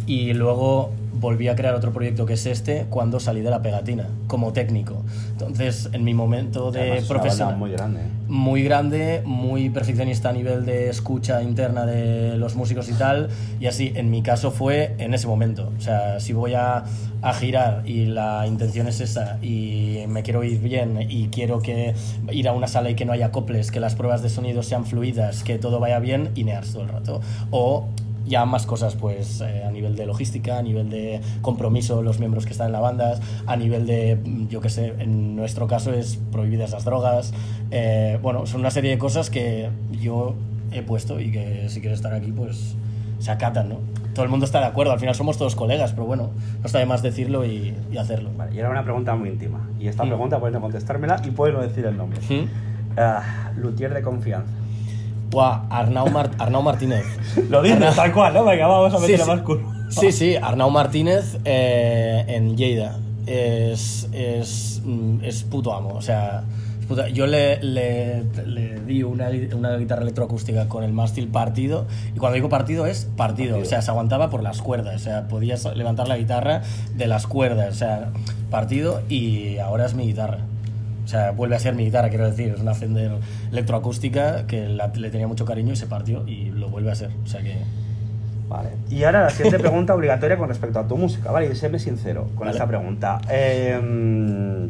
Y 0.08 0.34
luego 0.34 0.91
volví 1.15 1.47
a 1.47 1.56
crear 1.56 1.75
otro 1.75 1.91
proyecto 1.91 2.25
que 2.25 2.34
es 2.34 2.45
este 2.45 2.86
cuando 2.89 3.19
salí 3.19 3.41
de 3.41 3.49
la 3.49 3.62
pegatina, 3.62 4.08
como 4.28 4.54
técnico. 4.54 5.04
Entonces, 5.32 5.89
en 5.93 6.04
mi 6.04 6.13
momento 6.13 6.71
de 6.71 7.04
profesional... 7.08 7.58
muy 7.58 7.71
grande. 7.71 8.01
¿eh? 8.01 8.25
muy 8.28 8.63
grande, 8.63 9.21
muy 9.25 9.69
perfeccionista 9.69 10.30
a 10.30 10.34
nivel 10.34 10.65
de 10.65 10.89
escucha 10.89 11.41
interna 11.43 11.86
de 11.86 12.38
los 12.38 12.56
músicos 12.56 12.89
y 12.89 12.93
tal, 12.93 13.30
y 13.60 13.67
así, 13.67 13.91
en 13.95 14.10
mi 14.10 14.21
caso 14.21 14.51
fue 14.51 14.95
en 14.97 15.13
ese 15.13 15.28
momento. 15.28 15.71
O 15.78 15.82
sea, 15.82 16.19
si 16.19 16.34
voy 16.34 16.54
a, 16.54 16.86
a 17.21 17.34
girar 17.34 17.84
y 17.86 18.06
la 18.06 18.45
intención 18.47 18.88
es 18.88 18.99
esa 19.01 19.38
y 19.41 20.04
me 20.08 20.23
quiero 20.23 20.43
ir 20.43 20.60
bien 20.60 21.06
y 21.10 21.28
quiero 21.28 21.60
que 21.60 21.93
ir 22.32 22.47
a 22.47 22.54
una 22.54 22.67
sala 22.67 22.89
y 22.89 22.95
que 22.95 23.06
no 23.06 23.13
haya 23.13 23.32
coples, 23.32 23.71
que 23.71 23.80
las 23.80 23.95
pruebas 23.95 24.21
de 24.21 24.30
sonido 24.30 24.63
sean 24.63 24.86
fluidas, 24.86 25.43
que 25.43 25.60
todo 25.60 25.80
vaya 25.80 25.99
bien, 25.99 26.32
inears 26.36 26.73
todo 26.73 26.84
el 26.84 26.89
rato. 26.89 27.21
O 27.51 27.88
ya 28.25 28.45
más 28.45 28.65
cosas, 28.65 28.95
pues 28.95 29.41
eh, 29.41 29.63
a 29.63 29.71
nivel 29.71 29.95
de 29.95 30.05
logística, 30.05 30.57
a 30.57 30.61
nivel 30.61 30.89
de 30.89 31.21
compromiso, 31.41 32.01
los 32.01 32.19
miembros 32.19 32.45
que 32.45 32.51
están 32.53 32.67
en 32.67 32.73
la 32.73 32.79
banda, 32.79 33.19
a 33.45 33.55
nivel 33.55 33.85
de, 33.85 34.15
mm, 34.23 34.47
yo 34.47 34.61
qué 34.61 34.69
sé, 34.69 34.93
en 34.99 35.35
nuestro 35.35 35.67
caso 35.67 35.93
es 35.93 36.17
prohibidas 36.31 36.71
las 36.71 36.85
drogas. 36.85 37.33
eh, 37.71 38.19
bueno, 38.21 38.45
son 38.45 38.61
una 38.61 38.71
serie 38.71 38.91
de 38.91 38.97
cosas 38.97 39.29
que 39.29 39.69
yo 40.01 40.33
he 40.71 40.81
puesto 40.81 41.19
y 41.19 41.31
que 41.31 41.67
si 41.69 41.79
quieres 41.81 41.99
estar 41.99 42.13
aquí, 42.13 42.31
pues 42.31 42.75
se 43.19 43.31
acatan, 43.31 43.69
¿no? 43.69 43.77
Todo 44.13 44.23
el 44.23 44.31
mundo 44.31 44.45
está 44.45 44.59
de 44.59 44.65
acuerdo, 44.65 44.93
al 44.93 44.99
final 44.99 45.13
somos 45.15 45.38
todos 45.38 45.55
colegas, 45.55 45.91
pero 45.91 46.05
bueno, 46.05 46.29
no 46.61 46.65
está 46.65 46.79
de 46.79 46.85
más 46.85 47.01
decirlo 47.01 47.45
y, 47.45 47.73
y 47.91 47.97
hacerlo. 47.97 48.29
Vale, 48.38 48.53
y 48.55 48.59
ahora 48.59 48.71
una 48.71 48.83
pregunta 48.83 49.13
muy 49.15 49.29
íntima. 49.29 49.67
Y 49.79 49.88
esta 49.88 50.03
Mm. 50.05 50.07
pregunta 50.07 50.39
puedes 50.39 50.53
no 50.53 50.61
contestármela 50.61 51.21
y 51.25 51.31
puedes 51.31 51.53
no 51.55 51.61
decir 51.61 51.85
el 51.85 51.97
nombre. 51.97 52.19
¿Mm? 52.29 52.45
Ah, 52.97 53.51
luthier 53.57 53.93
de 53.93 54.01
confianza. 54.01 54.51
Buah, 55.29 55.65
Arnau, 55.69 56.09
Mar- 56.09 56.31
Arnau 56.38 56.61
Martínez. 56.61 57.05
Lo 57.49 57.61
dices 57.61 57.95
tal 57.95 58.13
cual, 58.13 58.33
¿no? 58.33 58.45
Venga, 58.45 58.67
vamos 58.67 58.93
a 58.93 58.97
Sí, 58.97 59.01
meterle 59.03 59.23
sí. 59.25 59.29
más 59.29 59.41
curro. 59.41 59.73
Sí, 59.89 60.11
sí, 60.11 60.35
Arnau 60.35 60.69
Martínez 60.71 61.38
eh, 61.45 62.23
en 62.27 62.55
Lleida. 62.57 62.97
Es, 63.27 64.07
es, 64.13 64.81
mm, 64.85 65.23
es 65.23 65.43
puto 65.43 65.73
amo. 65.73 65.89
O 65.95 66.01
sea, 66.01 66.43
yo 67.13 67.25
le, 67.27 67.61
le- 67.63 68.23
le 68.45 68.79
di 68.81 69.01
una, 69.03 69.29
una 69.55 69.75
guitarra 69.77 70.03
electroacústica 70.03 70.67
con 70.67 70.83
el 70.83 70.91
mástil 70.93 71.27
partido. 71.27 71.85
Y 72.15 72.19
cuando 72.19 72.35
digo 72.35 72.49
partido 72.49 72.85
es 72.85 73.05
partido. 73.17 73.51
Partido. 73.55 73.57
O 73.59 73.65
sea, 73.65 73.81
se 73.81 73.89
aguantaba 73.91 74.29
por 74.29 74.43
las 74.43 74.61
cuerdas. 74.61 74.95
O 74.95 74.99
sea, 74.99 75.27
podías 75.27 75.65
levantar 75.75 76.07
la 76.07 76.17
guitarra 76.17 76.61
de 76.95 77.07
las 77.07 77.25
cuerdas. 77.27 77.69
O 77.73 77.77
sea, 77.77 78.09
partido 78.51 79.01
y 79.09 79.57
ahora 79.57 79.85
es 79.85 79.95
mi 79.95 80.05
guitarra. 80.05 80.39
O 81.05 81.07
sea, 81.07 81.31
vuelve 81.31 81.55
a 81.55 81.59
ser 81.59 81.75
mi 81.75 81.85
guitarra, 81.85 82.09
quiero 82.09 82.25
decir. 82.25 82.53
Es 82.55 82.59
una 82.61 82.73
Fender 82.73 83.11
electroacústica 83.51 84.45
que 84.47 84.67
la- 84.67 84.87
le 84.87 85.09
tenía 85.11 85.27
mucho 85.27 85.45
cariño 85.45 85.71
y 85.73 85.75
se 85.75 85.85
partió 85.87 86.27
y 86.27 86.49
lo 86.49 86.69
vuelve 86.69 86.91
a 86.91 86.95
ser. 86.95 87.11
O 87.23 87.27
sea 87.27 87.41
que... 87.41 87.55
Vale. 88.49 88.69
Y 88.91 89.03
ahora 89.03 89.23
la 89.23 89.29
siguiente 89.31 89.57
pregunta 89.59 89.95
obligatoria 89.95 90.37
con 90.37 90.47
respecto 90.49 90.77
a 90.79 90.87
tu 90.87 90.97
música, 90.97 91.31
¿vale? 91.31 91.51
Y 91.51 91.55
séme 91.55 91.79
sincero 91.79 92.23
con 92.35 92.41
Vale. 92.41 92.51
esta 92.51 92.67
pregunta. 92.67 93.19
Eh, 93.29 94.67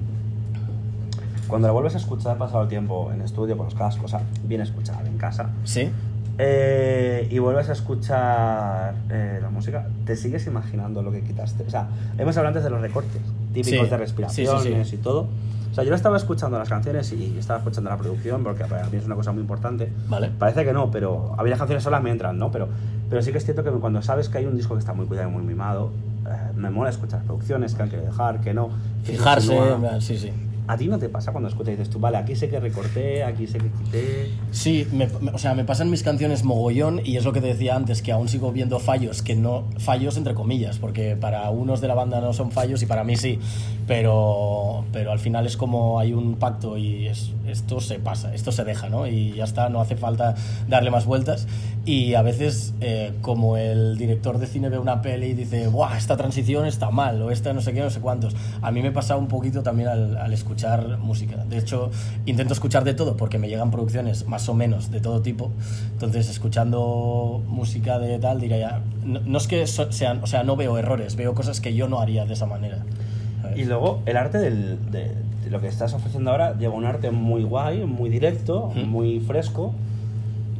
cuando 1.48 1.68
la 1.68 1.74
vuelves 1.74 1.94
a 1.96 1.98
escuchar, 1.98 2.38
pasado 2.38 2.64
el 2.64 2.70
tiempo 2.70 3.12
en 3.14 3.22
estudio, 3.22 3.56
con 3.58 3.66
los 3.66 3.76
cascos, 3.76 4.06
o 4.06 4.18
sea, 4.18 4.22
bien 4.46 4.62
escuchada 4.62 5.02
en 5.06 5.18
casa, 5.18 5.50
¿Sí? 5.64 5.90
eh, 6.38 7.28
y 7.30 7.38
vuelves 7.40 7.70
a 7.70 7.74
escuchar 7.74 8.96
eh, 9.10 9.40
la 9.42 9.50
música, 9.50 9.88
¿te 10.06 10.16
sigues 10.16 10.48
imaginando 10.48 11.04
lo 11.04 11.12
que 11.12 11.22
quitaste? 11.22 11.64
O 11.64 11.70
sea, 11.70 11.88
hemos 12.18 12.36
hablado 12.38 12.48
antes 12.58 12.64
de 12.64 12.70
los 12.72 12.82
recortes 12.82 13.22
típicos 13.54 13.86
Sí. 13.86 13.90
de 13.92 13.98
respiraciones 13.98 14.64
Sí, 14.64 14.70
sí, 14.74 14.86
sí. 14.86 14.96
y 14.96 15.00
todo. 15.00 15.28
O 15.76 15.78
sea, 15.78 15.84
yo 15.84 15.94
estaba 15.94 16.16
escuchando 16.16 16.58
las 16.58 16.70
canciones 16.70 17.12
y 17.12 17.38
estaba 17.38 17.60
escuchando 17.60 17.90
la 17.90 17.98
producción 17.98 18.46
porque 18.46 18.64
para 18.64 18.88
mí 18.88 18.96
es 18.96 19.06
una 19.08 19.16
cosa 19.16 19.34
muy 19.34 19.42
importante. 19.42 19.92
Vale. 20.08 20.32
Parece 20.40 20.64
que 20.64 20.72
no, 20.72 20.90
pero 20.90 21.36
a 21.38 21.44
mí 21.44 21.50
las 21.50 21.60
canciones 21.60 21.84
solas 21.84 22.02
me 22.02 22.12
entran, 22.12 22.40
¿no? 22.40 22.50
Pero, 22.50 22.70
pero 23.10 23.22
sí 23.22 23.34
que 23.34 23.40
es 23.40 23.44
cierto 23.44 23.62
que 23.62 23.72
cuando 23.72 24.02
sabes 24.02 24.30
que 24.30 24.38
hay 24.38 24.46
un 24.46 24.56
disco 24.56 24.76
que 24.76 24.80
está 24.80 24.94
muy 24.94 25.06
cuidado 25.06 25.28
y 25.28 25.34
muy 25.34 25.44
mimado, 25.44 25.92
eh, 26.26 26.30
me 26.56 26.70
mola 26.70 26.92
escuchar 26.92 27.20
las 27.20 27.26
producciones, 27.26 27.76
que 27.76 27.84
han 27.84 27.90
querido 27.90 28.08
dejar, 28.08 28.40
que 28.40 28.54
no. 28.54 28.70
que 29.06 29.18
Fijarse, 29.18 29.60
sí, 30.00 30.18
sí. 30.18 30.32
¿A 30.68 30.78
ti 30.78 30.88
no 30.88 30.98
te 30.98 31.10
pasa 31.10 31.32
cuando 31.32 31.48
escuchas 31.48 31.70
y 31.74 31.78
dices 31.78 31.90
tú, 31.92 32.00
vale, 32.00 32.18
aquí 32.18 32.36
sé 32.36 32.50
que 32.50 32.60
recorté, 32.60 33.24
aquí 33.24 33.46
sé 33.46 33.60
que 33.60 33.70
quité? 33.70 34.30
Sí, 34.52 34.88
o 35.34 35.38
sea, 35.38 35.54
me 35.54 35.64
pasan 35.64 35.90
mis 35.92 36.02
canciones 36.02 36.44
mogollón 36.44 37.02
y 37.04 37.18
es 37.18 37.26
lo 37.26 37.34
que 37.34 37.42
te 37.42 37.48
decía 37.48 37.76
antes, 37.76 38.02
que 38.02 38.12
aún 38.12 38.28
sigo 38.30 38.52
viendo 38.52 38.80
fallos, 38.80 39.22
que 39.22 39.36
no, 39.36 39.66
fallos 39.78 40.18
entre 40.18 40.34
comillas, 40.34 40.80
porque 40.80 41.16
para 41.16 41.50
unos 41.52 41.82
de 41.82 41.88
la 41.88 41.94
banda 41.94 42.20
no 42.22 42.34
son 42.34 42.52
fallos 42.52 42.82
y 42.82 42.86
para 42.88 43.04
mí 43.04 43.16
sí, 43.16 43.40
pero, 43.88 44.84
pero 44.92 45.12
al 45.12 45.20
final 45.20 45.46
es 45.46 45.56
como 45.58 46.00
hay 46.00 46.14
un 46.14 46.36
pacto 46.36 46.78
y 46.78 47.08
es- 47.08 47.32
esto 47.48 47.80
se 47.80 48.00
pasa, 48.00 48.34
esto 48.34 48.52
se 48.52 48.64
deja, 48.64 48.90
¿no? 48.90 49.06
Y 49.08 49.34
ya 49.34 49.44
está, 49.44 49.70
no 49.70 49.80
hace 49.82 49.96
falta 49.96 50.36
darle 50.68 50.90
más 50.92 51.06
vueltas 51.06 51.48
y 51.88 52.16
a 52.16 52.24
veces 52.24 52.74
eh, 52.82 53.14
como 53.22 53.58
el 53.58 53.96
director 53.98 54.40
de 54.40 54.48
cine 54.48 54.70
ve 54.70 54.80
una 54.80 55.04
peli 55.04 55.28
y 55.28 55.34
dice, 55.36 55.68
¡buah, 55.68 55.96
esta 55.98 56.18
transición 56.18 56.66
está 56.66 56.90
mal! 56.90 57.22
o 57.22 57.30
esta 57.30 57.54
no 57.54 57.62
sé 57.62 57.74
qué, 57.74 57.82
no 57.82 57.92
sé 57.92 58.00
cuántos. 58.00 58.36
A 58.64 58.72
mí 58.72 58.82
me 58.82 58.92
pasa 58.92 59.16
un 59.18 59.28
poquito 59.28 59.62
también 59.62 59.90
al, 59.90 60.18
al 60.18 60.34
escuchar 60.34 60.98
música. 60.98 61.46
De 61.46 61.60
hecho, 61.60 61.92
intento 62.26 62.54
escuchar 62.54 62.84
de 62.86 62.96
todo 62.96 63.16
porque 63.18 63.38
me 63.38 63.48
llegan 63.50 63.70
producciones 63.70 64.28
más 64.28 64.50
o 64.50 64.56
menos 64.56 64.90
de 64.90 65.00
todo 65.00 65.22
tipo. 65.22 65.52
Entonces, 65.94 66.28
escuchando 66.28 67.44
música 67.48 68.00
de 68.00 68.18
tal, 68.18 68.40
diría 68.42 68.58
ya, 68.58 68.82
no, 69.06 69.20
no 69.20 69.38
es 69.38 69.48
que 69.48 69.68
so- 69.68 69.92
sean, 69.92 70.24
o 70.24 70.28
sea, 70.28 70.44
no 70.44 70.56
veo 70.56 70.78
errores, 70.80 71.16
veo 71.16 71.36
cosas 71.36 71.62
que 71.62 71.76
yo 71.76 71.88
no 71.88 72.00
haría 72.00 72.26
de 72.26 72.34
esa 72.34 72.48
manera. 72.48 72.80
Y 73.56 73.66
luego 73.66 74.02
el 74.08 74.18
arte 74.18 74.40
del, 74.40 74.80
de, 74.92 75.12
de 75.44 75.50
lo 75.52 75.62
que 75.62 75.68
estás 75.68 75.94
ofreciendo 75.94 76.32
ahora 76.32 76.58
lleva 76.58 76.74
un 76.74 76.86
arte 76.86 77.12
muy 77.12 77.44
guay, 77.44 77.86
muy 77.86 78.10
directo, 78.10 78.66
Ujú. 78.72 78.80
muy 78.80 79.20
fresco. 79.20 79.74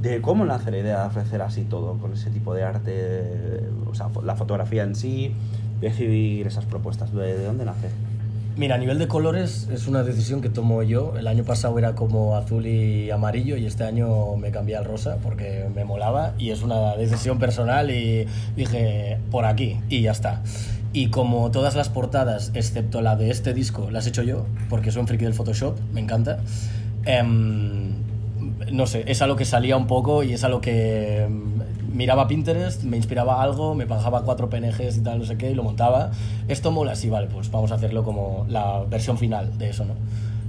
De 0.02 0.22
cómo 0.22 0.46
nace 0.46 0.72
la 0.72 0.78
idea 0.78 1.02
de 1.02 1.08
ofrecer 1.08 1.42
así 1.42 1.64
todo, 1.64 1.98
con 1.98 2.14
ese 2.14 2.30
tipo 2.30 2.54
de 2.54 2.64
arte, 2.64 3.64
o 3.88 3.96
sea, 3.96 4.10
la 4.24 4.36
fotografía 4.36 4.84
en 4.84 4.96
sí, 4.96 5.34
decidir 5.82 6.48
esas 6.48 6.66
propuestas, 6.66 7.14
¿de, 7.14 7.38
de 7.38 7.46
dónde 7.46 7.66
nace? 7.66 7.90
Mira, 8.58 8.76
a 8.76 8.78
nivel 8.78 9.00
de 9.00 9.10
colores 9.10 9.68
es 9.74 9.86
una 9.86 10.04
decisión 10.04 10.42
que 10.42 10.48
tomo 10.48 10.82
yo. 10.82 11.18
El 11.18 11.28
año 11.28 11.44
pasado 11.44 11.78
era 11.78 11.94
como 11.94 12.38
azul 12.38 12.66
y 12.66 13.12
amarillo 13.12 13.58
y 13.58 13.66
este 13.66 13.84
año 13.84 14.38
me 14.38 14.50
cambié 14.50 14.78
al 14.78 14.86
rosa 14.86 15.18
porque 15.22 15.66
me 15.76 15.84
molaba 15.84 16.34
y 16.38 16.52
es 16.52 16.62
una 16.64 16.96
decisión 16.96 17.38
personal 17.38 17.92
y 17.92 18.26
dije 18.56 19.18
por 19.30 19.44
aquí 19.44 19.82
y 19.90 20.04
ya 20.04 20.12
está. 20.12 20.42
Y 20.94 21.10
como 21.10 21.52
todas 21.52 21.76
las 21.76 21.90
portadas, 21.90 22.52
excepto 22.54 23.02
la 23.02 23.18
de 23.18 23.30
este 23.30 23.54
disco, 23.54 23.92
las 23.92 24.06
he 24.06 24.10
hecho 24.10 24.24
yo 24.24 24.46
porque 24.70 24.90
soy 24.90 25.02
un 25.02 25.08
friki 25.10 25.26
del 25.26 25.34
Photoshop, 25.34 25.78
me 25.94 26.00
encanta. 26.00 26.40
em, 27.06 28.05
no 28.72 28.88
sé, 28.88 29.04
es 29.08 29.22
algo 29.22 29.36
que 29.36 29.46
salía 29.46 29.78
un 29.78 29.88
poco 29.88 30.24
y 30.24 30.34
es 30.34 30.44
algo 30.44 30.62
que 30.62 31.24
em, 31.24 31.62
miraba 31.94 32.28
Pinterest, 32.28 32.84
me 32.84 32.98
inspiraba 32.98 33.42
algo, 33.42 33.76
me 33.76 33.86
bajaba 33.86 34.24
cuatro 34.24 34.50
PNGs 34.50 34.98
y 34.98 35.02
tal, 35.02 35.20
no 35.20 35.26
sé 35.26 35.38
qué, 35.38 35.52
y 35.52 35.56
lo 35.56 35.64
montaba. 35.64 36.12
Esto 36.48 36.72
mola, 36.72 36.96
sí, 36.96 37.10
vale, 37.10 37.28
pues 37.28 37.50
vamos 37.52 37.72
a 37.72 37.76
hacerlo 37.76 38.04
como 38.04 38.46
la 38.50 38.84
versión 38.90 39.18
final 39.18 39.58
de 39.58 39.70
eso, 39.70 39.86
¿no? 39.86 39.94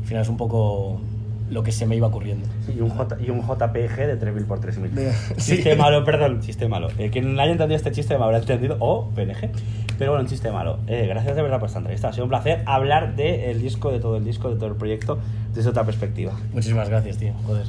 Al 0.01 0.07
final 0.07 0.23
es 0.23 0.29
un 0.29 0.37
poco 0.37 1.01
lo 1.51 1.63
que 1.63 1.73
se 1.73 1.87
me 1.87 1.97
iba 1.97 2.09
ocurriendo. 2.09 2.47
Y 2.75 2.81
un, 2.81 2.91
J, 2.91 3.17
y 3.21 3.31
un 3.31 3.41
JPG 3.41 3.97
de 3.97 4.17
3000 4.17 4.45
por 4.45 4.61
3000. 4.61 4.91
Sí. 5.37 5.55
Chiste 5.57 5.77
malo, 5.77 6.05
perdón, 6.05 6.41
chiste 6.41 6.69
malo. 6.69 6.89
Eh, 6.99 7.11
quien 7.11 7.39
haya 7.39 7.53
entendido 7.53 7.77
este 7.77 7.93
chiste 7.93 8.17
me 8.19 8.25
habrá 8.25 8.39
entendido, 8.39 8.77
o 8.81 9.11
PNG. 9.11 9.51
Pero 9.99 10.13
bueno, 10.13 10.25
un 10.25 10.29
chiste 10.29 10.51
malo. 10.51 10.79
Eh, 10.87 11.07
gracias 11.07 11.37
de 11.37 11.43
verdad 11.43 11.59
por 11.59 11.69
esta 11.69 11.79
entrevista. 11.79 12.09
Ha 12.09 12.13
sido 12.13 12.25
un 12.25 12.31
placer 12.31 12.63
hablar 12.67 13.17
del 13.17 13.61
disco, 13.61 13.93
de 13.93 14.01
todo 14.01 14.17
el 14.17 14.25
disco, 14.25 14.51
de 14.51 14.57
todo 14.57 14.69
el 14.69 14.77
proyecto, 14.77 15.19
desde 15.55 15.71
otra 15.71 15.85
perspectiva. 15.85 16.33
Muchísimas 16.53 16.89
gracias, 16.89 17.19
tío. 17.19 17.33
Joder. 17.47 17.67